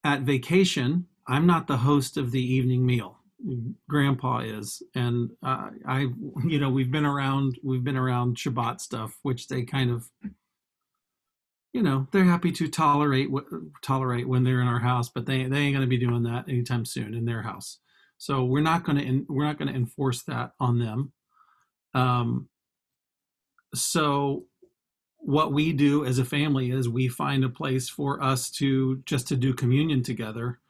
at 0.05 0.21
vacation, 0.21 1.07
I'm 1.27 1.47
not 1.47 1.67
the 1.67 1.79
host 1.79 2.17
of 2.17 2.31
the 2.31 2.43
evening 2.43 2.85
meal. 2.85 3.18
Grandpa 3.89 4.41
is, 4.41 4.83
and 4.95 5.31
uh, 5.43 5.71
I, 5.87 6.01
you 6.45 6.59
know, 6.59 6.71
we've 6.71 6.91
been 6.91 7.07
around, 7.07 7.59
we've 7.63 7.85
been 7.85 7.97
around 7.97 8.37
Shabbat 8.37 8.81
stuff, 8.81 9.17
which 9.23 9.49
they 9.49 9.63
kind 9.63 9.91
of, 9.91 10.09
you 11.73 11.83
know, 11.83 12.09
they're 12.13 12.25
happy 12.25 12.51
to 12.53 12.69
tolerate 12.69 13.29
tolerate 13.83 14.29
when 14.29 14.45
they're 14.45 14.61
in 14.61 14.67
our 14.69 14.81
house, 14.81 15.09
but 15.09 15.27
they 15.27 15.45
they 15.45 15.59
ain't 15.59 15.75
going 15.75 15.87
to 15.87 15.87
be 15.87 15.99
doing 15.99 16.23
that 16.25 16.49
anytime 16.49 16.85
soon 16.85 17.15
in 17.15 17.25
their 17.25 17.43
house. 17.43 17.79
So 18.17 18.45
we're 18.45 18.61
not 18.61 18.85
going 18.85 18.99
to 18.99 19.33
we're 19.33 19.45
not 19.45 19.59
going 19.59 19.69
to 19.69 19.79
enforce 19.79 20.23
that 20.25 20.53
on 20.59 20.79
them. 20.79 21.13
Um, 21.95 22.49
so 23.75 24.47
what 25.19 25.53
we 25.53 25.73
do 25.73 26.05
as 26.05 26.19
a 26.19 26.25
family 26.25 26.71
is 26.71 26.89
we 26.89 27.09
find 27.09 27.45
a 27.45 27.49
place 27.49 27.89
for 27.89 28.23
us 28.23 28.51
to 28.51 29.03
just 29.05 29.29
to 29.29 29.37
do 29.37 29.53
communion 29.53 30.03
together 30.03 30.61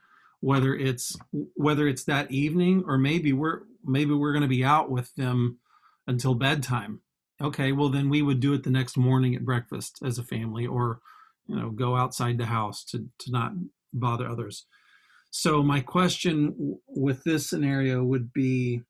whether 0.41 0.75
it's 0.75 1.17
whether 1.55 1.89
it's 1.89 2.05
that 2.05 2.31
evening 2.31 2.85
or 2.87 2.99
maybe 2.99 3.33
we're 3.33 3.61
maybe 3.85 4.13
we're 4.13 4.33
going 4.33 4.43
to 4.43 4.49
be 4.49 4.65
out 4.65 4.91
with 4.91 5.15
them 5.15 5.59
until 6.07 6.35
bedtime. 6.35 7.01
Okay 7.41 7.73
well 7.73 7.89
then 7.89 8.09
we 8.09 8.23
would 8.23 8.41
do 8.41 8.53
it 8.55 8.65
the 8.65 8.71
next 8.71 8.97
morning 8.97 9.35
at 9.35 9.45
breakfast 9.45 9.99
as 10.05 10.19
a 10.19 10.25
family 10.25 10.67
or 10.67 11.01
you 11.47 11.57
know 11.57 11.71
go 11.71 11.97
outside 11.97 12.39
the 12.39 12.47
house 12.47 12.85
to 12.85 13.07
to 13.19 13.31
not 13.31 13.53
bother 13.93 14.29
others. 14.29 14.67
So 15.31 15.63
my 15.63 15.81
question 15.81 16.79
with 16.87 17.25
this 17.25 17.49
scenario 17.49 18.03
would 18.03 18.33
be 18.33 18.83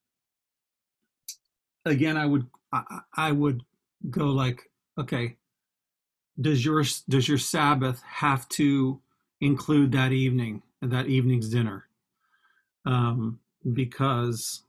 again 1.84 2.16
i 2.16 2.26
would 2.26 2.46
I, 2.72 3.00
I 3.16 3.32
would 3.32 3.62
go 4.10 4.26
like 4.26 4.70
okay 4.98 5.36
does 6.40 6.64
your 6.64 6.84
does 7.08 7.28
your 7.28 7.38
Sabbath 7.38 8.02
have 8.02 8.48
to 8.50 9.00
include 9.40 9.92
that 9.92 10.12
evening 10.12 10.62
that 10.82 11.06
evening's 11.06 11.48
dinner? 11.48 11.84
Um, 12.84 13.40
because 13.72 14.62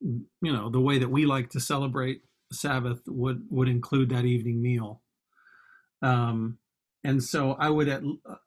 you 0.00 0.52
know 0.52 0.68
the 0.68 0.80
way 0.80 0.98
that 0.98 1.10
we 1.10 1.26
like 1.26 1.50
to 1.50 1.60
celebrate 1.60 2.22
Sabbath 2.52 3.00
would 3.06 3.44
would 3.50 3.68
include 3.68 4.10
that 4.10 4.24
evening 4.24 4.62
meal. 4.62 5.00
Um, 6.02 6.58
and 7.04 7.22
so 7.22 7.52
I 7.52 7.68
would 7.70 7.88
at, 7.88 8.02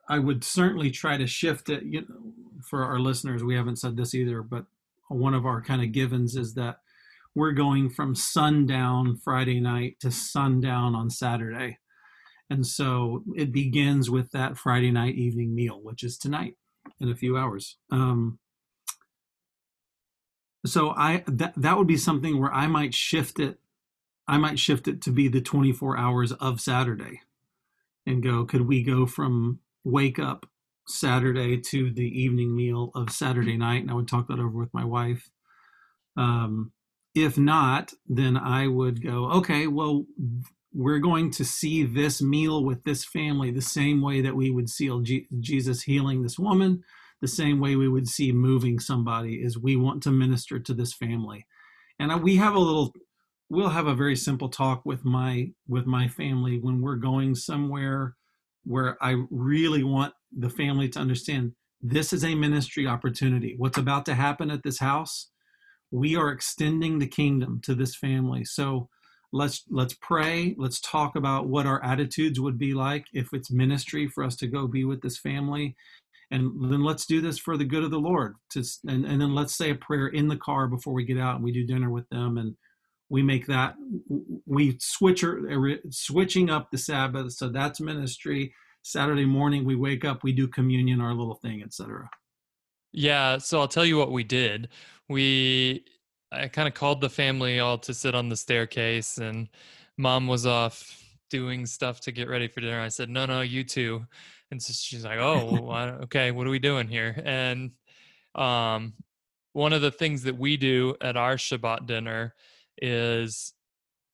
I 0.08 0.20
would 0.20 0.44
certainly 0.44 0.92
try 0.92 1.18
to 1.18 1.28
shift 1.28 1.70
it. 1.70 1.84
You 1.84 2.02
know, 2.02 2.34
for 2.62 2.84
our 2.84 3.00
listeners, 3.00 3.44
we 3.44 3.56
haven't 3.56 3.78
said 3.80 3.98
this 3.98 4.14
either, 4.14 4.42
but 4.42 4.66
one 5.10 5.34
of 5.34 5.46
our 5.46 5.62
kind 5.62 5.82
of 5.82 5.92
givens 5.92 6.36
is 6.36 6.54
that 6.56 6.80
we're 7.34 7.52
going 7.52 7.90
from 7.90 8.16
sundown 8.16 9.18
Friday 9.18 9.60
night 9.60 9.98
to 10.00 10.10
sundown 10.10 10.96
on 10.96 11.10
Saturday. 11.10 11.80
And 12.50 12.66
so 12.66 13.24
it 13.36 13.52
begins 13.52 14.10
with 14.10 14.32
that 14.32 14.58
Friday 14.58 14.92
night 14.92 15.16
evening 15.16 15.54
meal, 15.54 15.80
which 15.82 16.04
is 16.04 16.18
tonight 16.18 16.56
in 17.00 17.10
a 17.10 17.16
few 17.16 17.38
hours. 17.38 17.78
Um, 17.92 18.40
so 20.66 20.92
I 20.92 21.24
that 21.28 21.54
that 21.58 21.78
would 21.78 21.88
be 21.88 21.98
something 21.98 22.40
where 22.40 22.54
I 22.54 22.68
might 22.68 22.94
shift 22.94 23.40
it. 23.40 23.60
I 24.28 24.38
might 24.38 24.58
shift 24.58 24.88
it 24.88 25.02
to 25.04 25.12
be 25.12 25.28
the 25.28 25.42
24 25.42 25.98
hours 25.98 26.32
of 26.32 26.60
Saturday, 26.60 27.22
and 28.06 28.24
go. 28.24 28.46
Could 28.46 28.68
we 28.68 28.84
go 28.84 29.06
from 29.06 29.60
wake 29.84 30.18
up 30.18 30.48
Saturday 30.88 31.60
to 31.60 31.92
the 31.92 32.08
evening 32.08 32.56
meal 32.56 32.92
of 32.96 33.12
Saturday 33.12 33.58
night? 33.58 33.84
And 33.84 33.92
I 33.92 33.94
would 33.94 34.08
talk 34.08 34.28
that 34.28 34.40
over 34.40 34.58
with 34.58 34.74
my 34.74 34.86
wife. 34.86 35.30
Um, 36.18 36.72
if 37.14 37.38
not, 37.38 37.94
then 38.08 38.36
I 38.36 38.68
would 38.68 39.04
go. 39.04 39.32
Okay, 39.32 39.68
well, 39.68 40.06
we're 40.76 41.00
going 41.00 41.32
to 41.32 41.46
see 41.46 41.84
this 41.84 42.22
meal 42.22 42.64
with 42.66 42.84
this 42.84 43.06
family 43.06 43.50
the 43.50 43.62
same 43.62 44.02
way 44.02 44.20
that 44.20 44.36
we 44.36 44.50
would 44.50 44.70
see 44.70 44.92
Jesus 45.40 45.84
healing 45.84 46.22
this 46.22 46.38
woman, 46.38 46.84
the 47.22 47.30
same 47.30 47.62
way 47.62 47.78
we 47.78 47.88
would 47.88 48.10
see 48.10 48.34
moving 48.34 48.80
somebody 48.80 49.36
is 49.36 49.58
we 49.58 49.78
want 49.78 50.04
to 50.04 50.12
minister 50.12 50.60
to 50.60 50.74
this 50.74 50.94
family. 50.94 51.46
And 51.98 52.22
we 52.22 52.36
have 52.36 52.56
a 52.56 52.60
little 52.60 52.94
we'll 53.50 53.70
have 53.70 53.88
a 53.88 53.96
very 53.96 54.18
simple 54.18 54.50
talk 54.50 54.86
with 54.86 55.06
my 55.06 55.50
with 55.68 55.86
my 55.86 56.10
family 56.10 56.60
when 56.60 56.82
we're 56.82 56.96
going 56.96 57.36
somewhere 57.36 58.16
where 58.64 58.98
i 59.04 59.16
really 59.30 59.84
want 59.84 60.12
the 60.36 60.50
family 60.50 60.90
to 60.90 60.98
understand 60.98 61.54
this 61.80 62.12
is 62.12 62.26
a 62.26 62.34
ministry 62.34 62.88
opportunity. 62.88 63.54
What's 63.60 63.78
about 63.78 64.06
to 64.08 64.16
happen 64.16 64.50
at 64.50 64.64
this 64.64 64.80
house 64.80 65.30
we 65.92 66.16
are 66.16 66.32
extending 66.32 67.00
the 67.00 67.08
kingdom 67.08 67.62
to 67.64 67.76
this 67.76 67.96
family. 67.96 68.44
So 68.44 68.90
let's 69.36 69.64
let's 69.70 69.94
pray. 69.94 70.56
Let's 70.58 70.80
talk 70.80 71.18
about 71.18 71.48
what 71.48 71.66
our 71.66 71.84
attitudes 71.84 72.40
would 72.40 72.58
be 72.58 72.74
like 72.74 73.06
if 73.14 73.34
it's 73.34 73.52
ministry 73.52 74.08
for 74.08 74.24
us 74.24 74.38
to 74.38 74.48
go 74.48 74.66
be 74.66 74.86
with 74.86 75.02
this 75.02 75.20
family. 75.20 75.76
And 76.32 76.72
then 76.72 76.84
let's 76.84 77.06
do 77.06 77.22
this 77.22 77.38
for 77.38 77.58
the 77.58 77.66
good 77.66 77.84
of 77.84 77.92
the 77.92 78.00
lord. 78.00 78.36
To, 78.52 78.64
and, 78.88 79.06
and 79.06 79.22
then 79.22 79.36
let's 79.36 79.54
say 79.54 79.70
a 79.70 79.76
prayer 79.76 80.08
in 80.08 80.30
the 80.30 80.38
car 80.38 80.68
before 80.68 80.94
we 80.94 81.04
get 81.04 81.20
out 81.20 81.36
and 81.36 81.44
we 81.44 81.52
do 81.52 81.68
dinner 81.68 81.92
with 81.92 82.08
them 82.10 82.38
and 82.38 82.56
we 83.10 83.22
make 83.22 83.46
that 83.48 83.76
we 84.46 84.78
switch 84.80 85.24
uh, 85.24 85.36
switching 85.92 86.50
up 86.50 86.72
the 86.72 86.78
sabbath. 86.78 87.34
So 87.34 87.50
that's 87.50 87.82
ministry. 87.82 88.54
Saturday 88.84 89.26
morning 89.26 89.66
we 89.66 89.76
wake 89.76 90.06
up 90.06 90.24
we 90.24 90.32
do 90.32 90.48
communion 90.48 91.02
our 91.02 91.16
little 91.16 91.34
thing 91.34 91.64
etc 91.64 92.08
yeah 92.94 93.40
so 93.40 93.60
i'll 93.60 93.68
tell 93.68 93.84
you 93.84 93.98
what 93.98 94.12
we 94.12 94.24
did. 94.24 94.70
We 95.10 95.86
I 96.36 96.48
kind 96.48 96.68
of 96.68 96.74
called 96.74 97.02
the 97.02 97.10
family 97.10 97.60
all 97.60 97.78
to 97.80 97.94
sit 97.94 98.16
on 98.16 98.30
the 98.30 98.36
staircase, 98.36 99.18
and 99.18 99.50
mom 99.98 100.28
was 100.28 100.46
off 100.46 101.04
doing 101.30 101.66
stuff 101.66 102.02
to 102.02 102.12
get 102.12 102.30
ready 102.30 102.48
for 102.48 102.62
dinner. 102.62 102.82
I 102.82 102.90
said, 102.90 103.10
"No, 103.10 103.26
no, 103.26 103.42
you 103.42 103.64
two." 103.64 104.06
And 104.52 104.62
so 104.62 104.74
she's 104.74 105.06
like, 105.06 105.20
"Oh, 105.20 105.72
okay, 106.04 106.32
what 106.32 106.48
are 106.48 106.52
we 106.52 106.60
doing 106.60 106.88
here?" 106.88 107.22
And 107.26 107.72
um, 108.36 108.94
one 109.54 109.74
of 109.74 109.82
the 109.82 109.92
things 109.92 110.24
that 110.24 110.38
we 110.38 110.58
do 110.58 110.96
at 111.02 111.18
our 111.18 111.36
Shabbat 111.36 111.86
dinner 111.86 112.36
is 112.82 113.54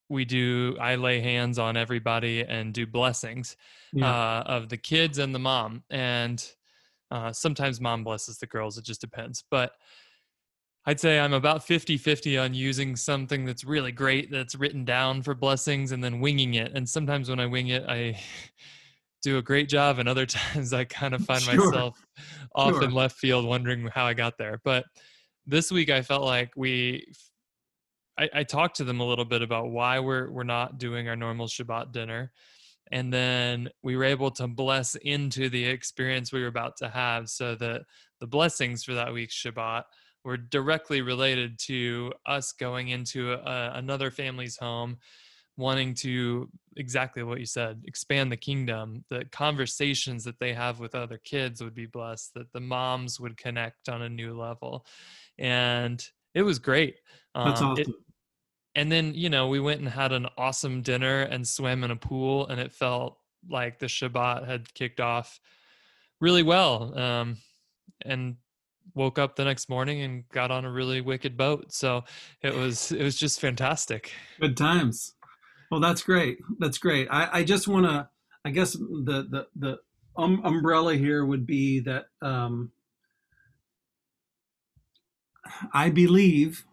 we 0.08 0.24
do 0.24 0.76
I 0.80 0.96
lay 0.96 1.20
hands 1.20 1.58
on 1.58 1.76
everybody 1.76 2.42
and 2.42 2.72
do 2.72 2.86
blessings 2.86 3.56
yeah. 3.92 4.10
uh, 4.10 4.42
of 4.46 4.68
the 4.68 4.76
kids 4.76 5.18
and 5.18 5.34
the 5.34 5.38
mom, 5.38 5.82
and 5.90 6.44
uh, 7.10 7.32
sometimes 7.32 7.80
mom 7.80 8.04
blesses 8.04 8.38
the 8.38 8.46
girls. 8.46 8.78
It 8.78 8.84
just 8.84 9.00
depends, 9.00 9.44
but 9.50 9.72
I'd 10.84 10.98
say 10.98 11.20
I'm 11.20 11.32
about 11.32 11.64
50 11.64 11.96
50 11.96 12.38
on 12.38 12.54
using 12.54 12.96
something 12.96 13.44
that's 13.44 13.64
really 13.64 13.92
great 13.92 14.30
that's 14.30 14.56
written 14.56 14.84
down 14.84 15.22
for 15.22 15.34
blessings 15.34 15.92
and 15.92 16.02
then 16.02 16.20
winging 16.20 16.54
it. 16.54 16.72
And 16.74 16.88
sometimes 16.88 17.28
when 17.28 17.38
I 17.38 17.46
wing 17.46 17.68
it, 17.68 17.84
I 17.88 18.20
do 19.22 19.38
a 19.38 19.42
great 19.42 19.68
job, 19.68 20.00
and 20.00 20.08
other 20.08 20.26
times 20.26 20.72
I 20.72 20.84
kind 20.84 21.14
of 21.14 21.24
find 21.26 21.42
sure. 21.42 21.70
myself 21.70 22.04
off 22.54 22.72
sure. 22.72 22.82
in 22.82 22.92
left 22.92 23.16
field 23.16 23.46
wondering 23.46 23.88
how 23.94 24.06
I 24.06 24.14
got 24.14 24.36
there. 24.38 24.60
But 24.64 24.84
this 25.46 25.70
week 25.70 25.90
I 25.90 26.02
felt 26.02 26.24
like 26.24 26.52
we. 26.56 27.06
I, 28.18 28.28
I 28.34 28.42
talked 28.42 28.76
to 28.76 28.84
them 28.84 29.00
a 29.00 29.06
little 29.06 29.24
bit 29.24 29.40
about 29.40 29.70
why 29.70 29.98
we're 29.98 30.30
we're 30.30 30.42
not 30.42 30.78
doing 30.78 31.08
our 31.08 31.16
normal 31.16 31.46
Shabbat 31.46 31.92
dinner, 31.92 32.32
and 32.90 33.12
then 33.12 33.70
we 33.82 33.96
were 33.96 34.04
able 34.04 34.30
to 34.32 34.48
bless 34.48 34.96
into 34.96 35.48
the 35.48 35.64
experience 35.64 36.30
we 36.30 36.42
were 36.42 36.48
about 36.48 36.76
to 36.78 36.88
have, 36.88 37.30
so 37.30 37.54
that 37.54 37.82
the 38.20 38.26
blessings 38.26 38.84
for 38.84 38.94
that 38.94 39.12
week's 39.12 39.34
Shabbat 39.34 39.84
were 40.24 40.36
directly 40.36 41.02
related 41.02 41.58
to 41.58 42.12
us 42.26 42.52
going 42.52 42.88
into 42.88 43.32
a, 43.32 43.72
another 43.74 44.10
family's 44.10 44.56
home 44.56 44.96
wanting 45.56 45.94
to 45.94 46.48
exactly 46.76 47.22
what 47.22 47.38
you 47.38 47.44
said 47.44 47.82
expand 47.86 48.32
the 48.32 48.36
kingdom 48.36 49.04
the 49.10 49.24
conversations 49.32 50.24
that 50.24 50.38
they 50.38 50.54
have 50.54 50.80
with 50.80 50.94
other 50.94 51.18
kids 51.18 51.62
would 51.62 51.74
be 51.74 51.84
blessed 51.84 52.32
that 52.32 52.50
the 52.52 52.60
moms 52.60 53.20
would 53.20 53.36
connect 53.36 53.88
on 53.90 54.02
a 54.02 54.08
new 54.08 54.32
level 54.38 54.86
and 55.38 56.08
it 56.34 56.42
was 56.42 56.58
great 56.58 56.96
that's 57.34 57.60
um, 57.60 57.72
awesome. 57.72 57.82
It, 57.82 57.94
and 58.74 58.90
then 58.90 59.12
you 59.14 59.28
know 59.28 59.48
we 59.48 59.60
went 59.60 59.80
and 59.80 59.88
had 59.88 60.12
an 60.12 60.26
awesome 60.38 60.80
dinner 60.80 61.22
and 61.22 61.46
swam 61.46 61.84
in 61.84 61.90
a 61.90 61.96
pool 61.96 62.46
and 62.48 62.58
it 62.58 62.72
felt 62.72 63.18
like 63.50 63.78
the 63.78 63.86
shabbat 63.86 64.46
had 64.46 64.72
kicked 64.72 65.00
off 65.00 65.38
really 66.20 66.42
well 66.42 66.98
um, 66.98 67.36
and 68.06 68.36
woke 68.94 69.18
up 69.18 69.36
the 69.36 69.44
next 69.44 69.68
morning 69.68 70.02
and 70.02 70.28
got 70.30 70.50
on 70.50 70.64
a 70.64 70.70
really 70.70 71.00
wicked 71.00 71.36
boat. 71.36 71.72
So 71.72 72.04
it 72.42 72.54
was 72.54 72.92
it 72.92 73.02
was 73.02 73.16
just 73.16 73.40
fantastic. 73.40 74.12
Good 74.40 74.56
times. 74.56 75.14
Well, 75.70 75.80
that's 75.80 76.02
great. 76.02 76.38
That's 76.58 76.78
great. 76.78 77.08
I, 77.10 77.28
I 77.32 77.44
just 77.44 77.68
want 77.68 77.86
to. 77.86 78.08
I 78.44 78.50
guess 78.50 78.72
the 78.72 79.26
the 79.30 79.46
the 79.56 79.78
um, 80.16 80.42
umbrella 80.44 80.96
here 80.96 81.24
would 81.24 81.46
be 81.46 81.80
that 81.80 82.06
um, 82.20 82.72
I 85.72 85.90
believe 85.90 86.64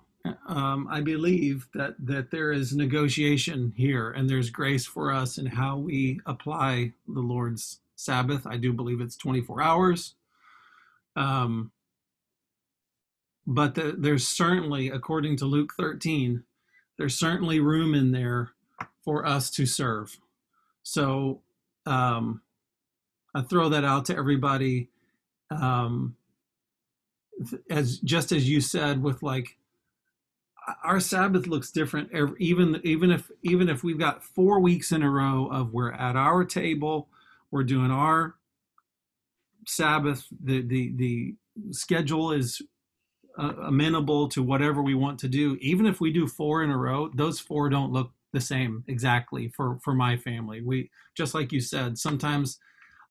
um, 0.48 0.88
I 0.90 1.02
believe 1.02 1.68
that 1.74 1.96
that 2.00 2.32
there 2.32 2.52
is 2.52 2.76
negotiation 2.76 3.74
here 3.76 4.12
and 4.12 4.30
there's 4.30 4.50
grace 4.50 4.86
for 4.86 5.12
us 5.12 5.38
in 5.38 5.46
how 5.46 5.78
we 5.78 6.20
apply 6.26 6.94
the 7.08 7.22
Lord's 7.22 7.80
Sabbath. 7.96 8.46
I 8.46 8.58
do 8.58 8.74
believe 8.74 9.02
it's 9.02 9.18
24 9.18 9.62
hours. 9.62 10.16
Um, 11.16 11.72
but 13.50 13.74
the, 13.74 13.96
there's 13.98 14.28
certainly, 14.28 14.90
according 14.90 15.36
to 15.38 15.46
Luke 15.46 15.74
13, 15.76 16.44
there's 17.00 17.18
certainly 17.18 17.60
room 17.60 17.96
in 17.96 18.12
there 18.12 18.52
for 19.04 19.26
us 19.26 19.50
to 19.50 19.66
serve. 19.66 20.20
So 20.84 21.42
um, 21.88 22.42
I 23.34 23.42
throw 23.42 23.70
that 23.70 23.84
out 23.84 24.06
to 24.06 24.16
everybody. 24.16 24.90
Um, 25.50 26.16
as 27.72 27.98
just 27.98 28.32
as 28.32 28.48
you 28.48 28.62
said, 28.62 29.02
with 29.02 29.24
like 29.24 29.58
our 30.84 31.00
Sabbath 31.00 31.48
looks 31.48 31.72
different. 31.72 32.12
Every, 32.14 32.36
even 32.40 32.80
even 32.84 33.10
if 33.10 33.32
even 33.42 33.68
if 33.68 33.84
we've 33.84 33.98
got 33.98 34.24
four 34.24 34.60
weeks 34.60 34.92
in 34.92 35.02
a 35.02 35.10
row 35.10 35.48
of 35.48 35.74
we're 35.74 35.92
at 35.92 36.16
our 36.16 36.46
table, 36.46 37.08
we're 37.50 37.64
doing 37.64 37.90
our 37.90 38.36
Sabbath. 39.66 40.28
The 40.44 40.62
the 40.62 40.94
the 40.96 41.36
schedule 41.72 42.32
is 42.32 42.62
uh, 43.40 43.54
amenable 43.64 44.28
to 44.30 44.44
whatever 44.44 44.82
we 44.82 44.96
want 44.96 45.20
to 45.20 45.28
do. 45.28 45.58
Even 45.62 45.86
if 45.86 46.02
we 46.02 46.12
do 46.12 46.28
four 46.28 46.64
in 46.64 46.70
a 46.70 46.78
row 46.78 47.10
those 47.14 47.40
four 47.40 47.70
don't 47.70 47.92
look 47.92 48.12
the 48.34 48.42
same 48.42 48.84
exactly 48.88 49.50
for 49.50 49.80
for 49.84 49.94
my 49.94 50.18
family. 50.18 50.62
We 50.62 50.92
just 51.16 51.34
like 51.34 51.52
you 51.52 51.62
said 51.62 51.98
sometimes 51.98 52.60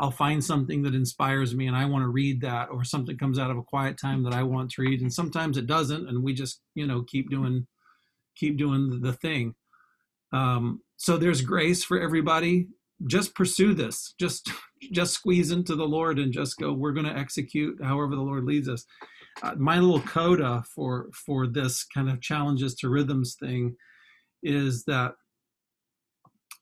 i'll 0.01 0.13
find 0.13 0.45
something 0.45 0.83
that 0.83 0.95
inspires 0.95 1.57
me 1.57 1.67
and 1.67 1.77
i 1.77 1.85
want 1.85 2.05
to 2.05 2.09
read 2.09 2.41
that 2.41 2.69
or 2.71 2.85
something 2.85 3.19
comes 3.19 3.37
out 3.37 3.51
of 3.51 3.59
a 3.59 3.63
quiet 3.65 3.99
time 3.99 4.23
that 4.23 4.33
i 4.33 4.45
want 4.45 4.71
to 4.71 4.81
read 4.81 5.01
and 5.01 5.13
sometimes 5.13 5.59
it 5.59 5.67
doesn't 5.67 6.09
and 6.09 6.23
we 6.23 6.33
just 6.33 6.61
you 6.77 6.87
know 6.87 7.03
keep 7.03 7.29
doing 7.29 7.67
keep 8.39 8.57
doing 8.57 9.01
the 9.01 9.13
thing. 9.13 9.55
Um, 10.33 10.83
so 10.97 11.17
there's 11.17 11.41
grace 11.41 11.85
for 11.85 12.01
everybody. 12.01 12.69
Just 13.07 13.35
pursue 13.35 13.75
this. 13.75 14.15
Just 14.19 14.51
just 14.93 15.13
squeeze 15.13 15.51
into 15.51 15.75
the 15.75 15.85
lord 15.85 16.21
and 16.21 16.33
just 16.33 16.57
go 16.57 16.73
we're 16.73 16.93
going 16.93 17.05
to 17.05 17.19
execute 17.19 17.77
however 17.83 18.15
the 18.15 18.23
lord 18.23 18.45
leads 18.45 18.69
us 18.69 18.87
uh, 19.43 19.55
my 19.57 19.79
little 19.79 20.01
coda 20.01 20.65
for 20.75 21.09
for 21.13 21.47
this 21.47 21.85
kind 21.85 22.09
of 22.11 22.21
challenges 22.21 22.75
to 22.75 22.89
rhythms 22.89 23.35
thing 23.35 23.77
is 24.43 24.85
that 24.85 25.15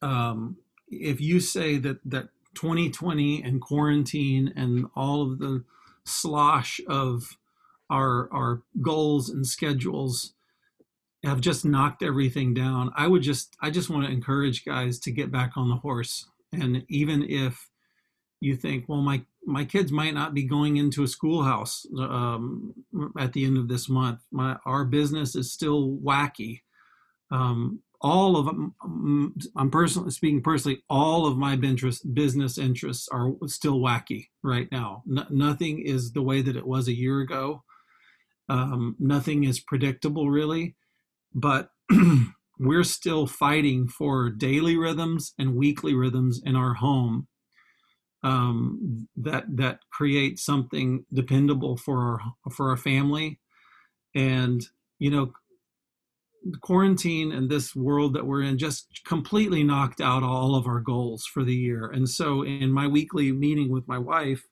um, 0.02 0.56
if 0.88 1.20
you 1.20 1.40
say 1.40 1.78
that 1.78 1.98
that 2.04 2.28
2020 2.54 3.42
and 3.42 3.60
quarantine 3.60 4.52
and 4.56 4.86
all 4.94 5.22
of 5.22 5.38
the 5.38 5.64
slosh 6.04 6.80
of 6.88 7.36
our 7.90 8.28
our 8.32 8.62
goals 8.80 9.28
and 9.28 9.46
schedules 9.46 10.32
have 11.24 11.40
just 11.40 11.64
knocked 11.64 12.02
everything 12.02 12.54
down 12.54 12.90
i 12.96 13.06
would 13.06 13.22
just 13.22 13.56
i 13.60 13.68
just 13.68 13.90
want 13.90 14.04
to 14.04 14.12
encourage 14.12 14.64
guys 14.64 14.98
to 14.98 15.10
get 15.10 15.30
back 15.30 15.52
on 15.56 15.68
the 15.68 15.76
horse. 15.76 16.26
And 16.52 16.84
even 16.88 17.24
if 17.28 17.68
you 18.40 18.56
think 18.56 18.88
well 18.88 19.00
my 19.00 19.22
my 19.46 19.64
kids 19.64 19.92
might 19.92 20.14
not 20.14 20.34
be 20.34 20.42
going 20.42 20.76
into 20.76 21.04
a 21.04 21.08
schoolhouse 21.08 21.86
um, 21.98 22.74
at 23.18 23.32
the 23.32 23.44
end 23.44 23.56
of 23.56 23.68
this 23.68 23.88
month. 23.88 24.20
My 24.30 24.56
our 24.66 24.84
business 24.84 25.36
is 25.36 25.52
still 25.52 25.96
wacky. 26.02 26.62
Um, 27.30 27.80
all 28.00 28.36
of 28.36 28.46
them, 28.46 28.74
I'm 29.56 29.70
personally 29.70 30.10
speaking 30.10 30.42
personally, 30.42 30.82
all 30.90 31.26
of 31.26 31.38
my 31.38 31.54
interest, 31.54 32.12
business 32.14 32.58
interests 32.58 33.08
are 33.10 33.32
still 33.46 33.80
wacky 33.80 34.26
right 34.42 34.68
now. 34.70 35.02
nothing 35.30 35.80
is 35.80 36.12
the 36.12 36.22
way 36.22 36.42
that 36.42 36.56
it 36.56 36.66
was 36.66 36.88
a 36.88 36.96
year 36.96 37.20
ago. 37.20 37.62
Um, 38.48 38.96
nothing 38.98 39.44
is 39.44 39.60
predictable 39.60 40.30
really, 40.30 40.76
but 41.34 41.70
we're 42.58 42.84
still 42.84 43.26
fighting 43.26 43.88
for 43.88 44.30
daily 44.30 44.76
rhythms 44.76 45.32
and 45.38 45.56
weekly 45.56 45.94
rhythms 45.94 46.40
in 46.44 46.54
our 46.54 46.74
home 46.74 47.28
um, 48.22 49.08
that 49.16 49.44
that 49.56 49.80
create 49.90 50.38
something 50.38 51.04
dependable 51.12 51.76
for 51.76 51.98
our 51.98 52.20
for 52.52 52.70
our 52.70 52.76
family 52.76 53.38
and 54.14 54.66
you 54.98 55.10
know 55.10 55.32
quarantine 56.60 57.32
and 57.32 57.50
this 57.50 57.74
world 57.74 58.14
that 58.14 58.26
we're 58.26 58.42
in 58.42 58.56
just 58.56 59.00
completely 59.04 59.64
knocked 59.64 60.00
out 60.00 60.22
all 60.22 60.54
of 60.54 60.66
our 60.66 60.80
goals 60.80 61.24
for 61.32 61.42
the 61.42 61.54
year 61.54 61.86
and 61.86 62.08
so 62.08 62.42
in 62.42 62.70
my 62.70 62.86
weekly 62.86 63.32
meeting 63.32 63.68
with 63.68 63.86
my 63.88 63.98
wife 63.98 64.44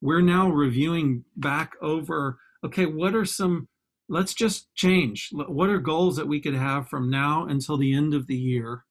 we're 0.00 0.20
now 0.20 0.48
reviewing 0.48 1.24
back 1.36 1.72
over 1.82 2.38
okay, 2.64 2.86
what 2.86 3.14
are 3.14 3.24
some, 3.24 3.68
let's 4.08 4.34
just 4.34 4.74
change. 4.74 5.30
What 5.32 5.70
are 5.70 5.78
goals 5.78 6.16
that 6.16 6.28
we 6.28 6.40
could 6.40 6.54
have 6.54 6.88
from 6.88 7.10
now 7.10 7.46
until 7.46 7.76
the 7.76 7.94
end 7.94 8.14
of 8.14 8.26
the 8.26 8.36
year 8.36 8.84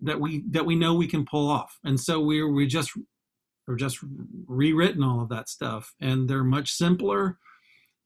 that 0.00 0.20
we 0.20 0.44
that 0.50 0.66
we 0.66 0.74
know 0.74 0.94
we 0.94 1.06
can 1.06 1.24
pull 1.24 1.48
off? 1.48 1.78
And 1.84 1.98
so 1.98 2.20
we're 2.20 2.50
we 2.50 2.66
just 2.66 2.92
we're 3.66 3.76
just 3.76 3.98
rewritten 4.46 5.02
all 5.02 5.22
of 5.22 5.28
that 5.30 5.48
stuff. 5.48 5.94
And 6.00 6.28
they're 6.28 6.44
much 6.44 6.72
simpler. 6.72 7.38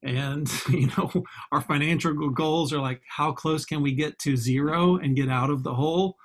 And 0.01 0.49
you 0.69 0.87
know 0.97 1.11
our 1.51 1.61
financial 1.61 2.13
goals 2.29 2.73
are 2.73 2.79
like 2.79 3.01
how 3.07 3.31
close 3.31 3.65
can 3.65 3.81
we 3.81 3.93
get 3.93 4.17
to 4.19 4.37
zero 4.37 4.95
and 4.97 5.15
get 5.15 5.29
out 5.29 5.49
of 5.49 5.63
the 5.63 5.73
hole 5.73 6.15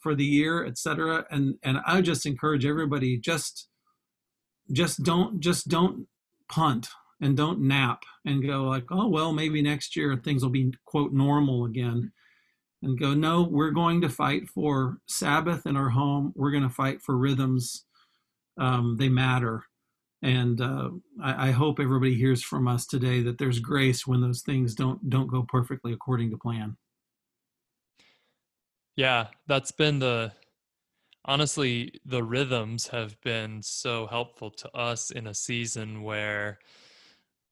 for 0.00 0.14
the 0.14 0.24
year 0.24 0.66
etc 0.66 1.24
and 1.30 1.54
and 1.62 1.78
i 1.86 2.02
just 2.02 2.26
encourage 2.26 2.66
everybody 2.66 3.16
just 3.16 3.68
just 4.70 5.02
don't 5.02 5.40
just 5.40 5.68
don't 5.68 6.06
punt 6.50 6.88
and 7.20 7.36
don't 7.36 7.60
nap 7.60 8.02
and 8.24 8.46
go 8.46 8.64
like 8.64 8.84
oh 8.90 9.08
well 9.08 9.32
maybe 9.32 9.62
next 9.62 9.96
year 9.96 10.16
things 10.16 10.42
will 10.42 10.50
be 10.50 10.72
quote 10.84 11.12
normal 11.12 11.64
again. 11.64 12.12
And 12.82 12.98
go 12.98 13.14
no 13.14 13.42
we're 13.42 13.70
going 13.70 14.00
to 14.02 14.08
fight 14.08 14.48
for 14.48 14.98
sabbath 15.06 15.66
in 15.66 15.76
our 15.76 15.90
home. 15.90 16.32
We're 16.36 16.50
going 16.50 16.64
to 16.64 16.68
fight 16.68 17.02
for 17.02 17.16
rhythms 17.16 17.84
um, 18.58 18.96
they 18.98 19.08
matter. 19.08 19.64
And 20.22 20.60
uh, 20.60 20.90
I, 21.22 21.48
I, 21.48 21.50
hope 21.50 21.80
everybody 21.80 22.14
hears 22.14 22.42
from 22.42 22.66
us 22.66 22.86
today 22.86 23.20
that 23.22 23.36
there's 23.36 23.58
grace 23.58 24.06
when 24.06 24.22
those 24.22 24.40
things 24.40 24.74
don't 24.74 25.10
don't 25.10 25.26
go 25.26 25.44
perfectly 25.46 25.92
according 25.92 26.30
to 26.30 26.38
plan. 26.38 26.76
Yeah 28.96 29.26
that's 29.46 29.72
been 29.72 29.98
the 29.98 30.32
honestly 31.24 32.00
the 32.04 32.22
rhythms 32.22 32.86
have 32.88 33.20
been 33.22 33.62
so 33.62 34.06
helpful 34.06 34.50
to 34.50 34.70
us 34.72 35.10
in 35.10 35.26
a 35.26 35.34
season 35.34 36.02
where 36.02 36.58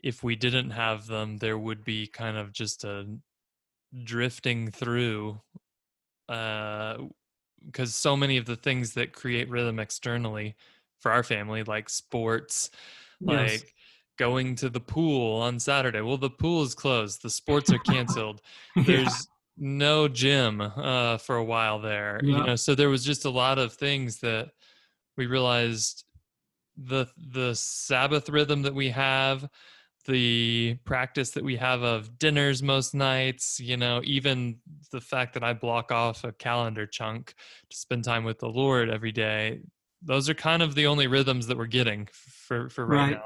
if 0.03 0.23
we 0.23 0.37
didn't 0.37 0.71
have 0.71 1.07
them 1.07 1.39
there 1.39 1.59
would 1.59 1.85
be 1.85 2.07
kind 2.07 2.37
of 2.37 2.53
just 2.53 2.85
a 2.85 3.07
drifting 4.05 4.71
through 4.71 5.41
uh 6.29 6.97
because 7.67 7.95
so 7.95 8.17
many 8.17 8.37
of 8.37 8.47
the 8.47 8.57
things 8.57 8.95
that 8.95 9.13
create 9.13 9.49
rhythm 9.49 9.79
externally 9.79 10.57
for 11.03 11.11
our 11.13 11.23
family, 11.23 11.65
like 11.65 11.91
sports, 11.91 12.71
yes. 13.21 13.53
like 13.53 13.75
going 14.19 14.55
to 14.57 14.71
the 14.71 14.81
pool 14.81 15.41
on 15.41 15.59
Saturday. 15.59 16.01
Well, 16.01 16.17
the 16.17 16.31
pool 16.31 16.63
is 16.63 16.75
closed. 16.75 17.23
The 17.23 17.31
sports 17.31 17.73
are 17.73 17.79
canceled. 17.79 18.41
yeah. 18.77 18.85
There's 18.85 19.29
no 19.59 20.09
gym 20.09 20.61
uh, 20.61 21.19
for 21.19 21.37
a 21.37 21.45
while 21.45 21.81
there. 21.81 22.21
Yeah. 22.23 22.37
You 22.37 22.45
know, 22.45 22.57
so 22.57 22.75
there 22.75 22.89
was 22.89 23.05
just 23.05 23.25
a 23.25 23.31
lot 23.31 23.59
of 23.59 23.75
things 23.75 24.19
that 24.21 24.51
we 25.17 25.27
realized 25.27 26.05
the 26.77 27.07
the 27.17 27.55
Sabbath 27.55 28.29
rhythm 28.29 28.63
that 28.63 28.75
we 28.75 28.89
have, 28.91 29.49
the 30.07 30.79
practice 30.85 31.31
that 31.31 31.45
we 31.45 31.57
have 31.57 31.83
of 31.83 32.19
dinners 32.19 32.63
most 32.63 32.95
nights, 32.95 33.61
you 33.61 33.77
know, 33.77 34.01
even 34.05 34.59
the 34.91 35.01
fact 35.01 35.35
that 35.35 35.45
I 35.45 35.53
block 35.53 35.93
off 35.93 36.25
a 36.25 36.33
calendar 36.33 36.87
chunk 36.87 37.35
to 37.71 37.77
spend 37.77 38.05
time 38.05 38.25
with 38.25 38.39
the 38.39 38.49
Lord 38.49 38.89
every 38.89 39.13
day, 39.13 39.61
those 40.05 40.29
are 40.29 40.35
kind 40.35 40.63
of 40.63 40.75
the 40.75 40.87
only 40.87 41.07
rhythms 41.07 41.47
that 41.47 41.57
we're 41.57 41.67
getting 41.67 42.09
for 42.13 42.69
for 42.69 42.87
right, 42.87 43.13
right. 43.13 43.21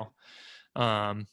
now. 0.76 1.10
Um, 1.10 1.26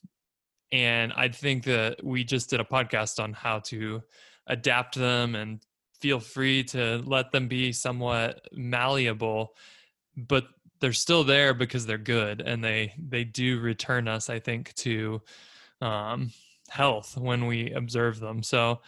and 0.71 1.13
I 1.13 1.27
think 1.29 1.65
that 1.65 2.03
we 2.03 2.23
just 2.23 2.49
did 2.49 2.59
a 2.59 2.63
podcast 2.65 3.21
on 3.21 3.33
how 3.33 3.59
to 3.59 4.01
adapt 4.47 4.95
them 4.95 5.35
and 5.35 5.59
feel 6.01 6.19
free 6.19 6.63
to 6.63 7.01
let 7.05 7.31
them 7.31 7.47
be 7.47 7.71
somewhat 7.71 8.41
malleable, 8.51 9.53
but 10.17 10.45
they're 10.81 10.91
still 10.91 11.23
there 11.23 11.53
because 11.53 11.85
they're 11.85 11.97
good 11.97 12.41
and 12.41 12.63
they 12.63 12.93
they 12.97 13.23
do 13.23 13.59
return 13.59 14.07
us, 14.07 14.29
I 14.29 14.39
think, 14.39 14.73
to 14.75 15.21
um, 15.79 16.31
health 16.69 17.17
when 17.17 17.45
we 17.45 17.71
observe 17.71 18.19
them. 18.19 18.43
So 18.43 18.81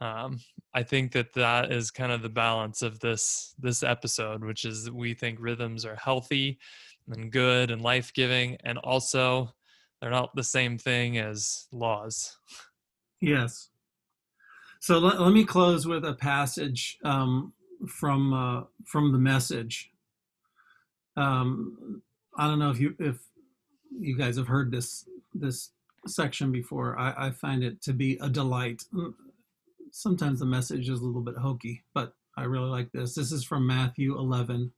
um, 0.00 0.40
I 0.72 0.82
think 0.82 1.12
that 1.12 1.32
that 1.34 1.72
is 1.72 1.90
kind 1.90 2.12
of 2.12 2.22
the 2.22 2.28
balance 2.28 2.82
of 2.82 3.00
this 3.00 3.54
this 3.58 3.82
episode, 3.82 4.44
which 4.44 4.64
is 4.64 4.90
we 4.90 5.14
think 5.14 5.38
rhythms 5.40 5.84
are 5.84 5.96
healthy 5.96 6.58
and 7.08 7.32
good 7.32 7.70
and 7.70 7.82
life 7.82 8.12
giving, 8.12 8.56
and 8.64 8.78
also 8.78 9.52
they're 10.00 10.10
not 10.10 10.34
the 10.34 10.44
same 10.44 10.78
thing 10.78 11.18
as 11.18 11.66
laws. 11.72 12.36
Yes. 13.20 13.68
So 14.80 14.98
let, 14.98 15.20
let 15.20 15.32
me 15.32 15.44
close 15.44 15.86
with 15.86 16.04
a 16.04 16.14
passage 16.14 16.98
um, 17.04 17.52
from 17.86 18.32
uh, 18.32 18.64
from 18.84 19.12
the 19.12 19.18
message. 19.18 19.90
Um, 21.16 22.02
I 22.38 22.46
don't 22.46 22.58
know 22.58 22.70
if 22.70 22.80
you 22.80 22.94
if 22.98 23.18
you 23.98 24.16
guys 24.16 24.36
have 24.36 24.46
heard 24.46 24.70
this 24.70 25.04
this 25.34 25.70
section 26.06 26.50
before. 26.52 26.98
I, 26.98 27.26
I 27.26 27.30
find 27.30 27.62
it 27.62 27.82
to 27.82 27.92
be 27.92 28.18
a 28.22 28.28
delight 28.28 28.84
sometimes 29.92 30.40
the 30.40 30.46
message 30.46 30.88
is 30.88 31.00
a 31.00 31.04
little 31.04 31.22
bit 31.22 31.36
hokey, 31.36 31.82
but 31.94 32.14
I 32.36 32.44
really 32.44 32.68
like 32.68 32.92
this. 32.92 33.14
This 33.14 33.32
is 33.32 33.44
from 33.44 33.66
Matthew 33.66 34.18
11. 34.18 34.72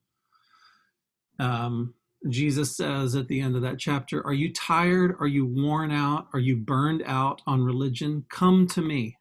Um, 1.38 1.94
Jesus 2.28 2.76
says 2.76 3.16
at 3.16 3.28
the 3.28 3.40
end 3.40 3.56
of 3.56 3.62
that 3.62 3.78
chapter, 3.78 4.24
Are 4.26 4.32
you 4.32 4.52
tired? 4.52 5.16
Are 5.20 5.26
you 5.26 5.46
worn 5.46 5.90
out? 5.90 6.28
Are 6.32 6.40
you 6.40 6.56
burned 6.56 7.02
out 7.06 7.42
on 7.46 7.62
religion? 7.62 8.24
Come 8.28 8.66
to 8.68 8.82
me. 8.82 9.18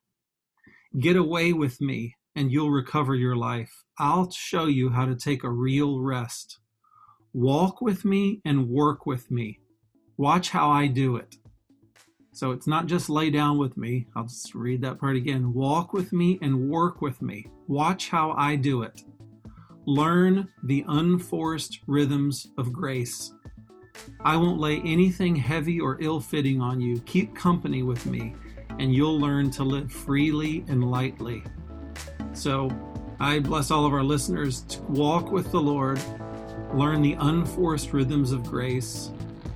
Get 0.99 1.15
away 1.15 1.54
with 1.54 1.82
me, 1.82 2.15
and 2.36 2.51
you'll 2.51 2.71
recover 2.71 3.15
your 3.15 3.36
life. 3.36 3.84
I'll 3.97 4.30
show 4.32 4.65
you 4.65 4.89
how 4.89 5.06
to 5.06 5.15
take 5.15 5.43
a 5.43 5.49
real 5.49 6.01
rest. 6.01 6.60
Walk 7.34 7.82
with 7.82 8.04
me 8.04 8.41
and 8.43 8.69
work 8.69 9.06
with 9.06 9.32
me. 9.32 9.60
Watch 10.17 10.49
how 10.49 10.69
I 10.69 10.88
do 10.88 11.15
it. 11.15 11.38
So 12.34 12.52
it's 12.52 12.67
not 12.67 12.86
just 12.86 13.10
lay 13.10 13.30
down 13.30 13.58
with 13.58 13.76
me. 13.76 14.08
I'll 14.15 14.24
just 14.24 14.56
read 14.56 14.82
that 14.82 15.00
part 15.00 15.15
again. 15.15 15.54
Walk 15.54 15.94
with 15.94 16.13
me 16.13 16.39
and 16.41 16.70
work 16.70 17.02
with 17.02 17.22
me. 17.22 17.48
Watch 17.67 18.10
how 18.10 18.32
I 18.32 18.56
do 18.56 18.84
it. 18.84 19.04
Learn 19.86 20.48
the 20.63 20.86
unforced 20.88 21.80
rhythms 21.88 22.48
of 22.58 22.72
grace. 22.72 23.34
I 24.24 24.38
won't 24.38 24.60
lay 24.60 24.80
anything 24.82 25.36
heavy 25.36 25.80
or 25.80 25.98
ill 26.02 26.20
fitting 26.20 26.62
on 26.62 26.80
you. 26.80 27.00
Keep 27.02 27.36
company 27.36 27.84
with 27.84 28.06
me, 28.06 28.36
and 28.80 28.94
you'll 28.94 29.20
learn 29.20 29.52
to 29.52 29.63
live 29.63 29.91
freely 29.91 30.63
and 30.67 30.89
lightly. 30.89 31.44
So 32.34 32.70
I 33.20 33.39
bless 33.39 33.72
all 33.72 33.86
of 33.86 33.94
our 33.94 34.04
listeners 34.04 34.62
to 34.62 34.82
walk 34.84 35.32
with 35.32 35.52
the 35.52 35.62
Lord, 35.62 36.00
learn 36.74 37.02
the 37.02 37.17
unforced 37.20 37.91
rhythms 37.91 38.32
of 38.32 38.44
grace, 38.44 39.12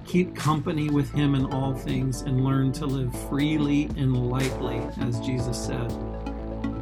Keep 0.05 0.35
company 0.35 0.89
with 0.89 1.11
him 1.11 1.35
in 1.35 1.45
all 1.45 1.73
things 1.73 2.21
and 2.21 2.43
learn 2.43 2.71
to 2.73 2.85
live 2.85 3.13
freely 3.27 3.85
and 3.97 4.29
lightly, 4.29 4.77
as 5.01 5.19
Jesus 5.19 5.57
said 5.57 5.91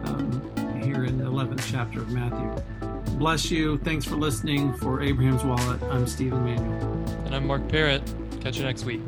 um, 0.05 0.81
here 0.83 1.05
in 1.05 1.17
the 1.17 1.23
11th 1.23 1.63
chapter 1.71 2.01
of 2.01 2.11
Matthew. 2.11 2.63
Bless 3.17 3.49
you. 3.49 3.77
Thanks 3.79 4.05
for 4.05 4.15
listening. 4.15 4.73
For 4.73 5.01
Abraham's 5.01 5.43
Wallet, 5.43 5.81
I'm 5.83 6.05
Stephen 6.05 6.43
Manuel. 6.43 6.81
And 7.25 7.35
I'm 7.35 7.47
Mark 7.47 7.67
Parrott. 7.69 8.03
Catch 8.41 8.57
you 8.57 8.63
next 8.63 8.83
week. 8.83 9.01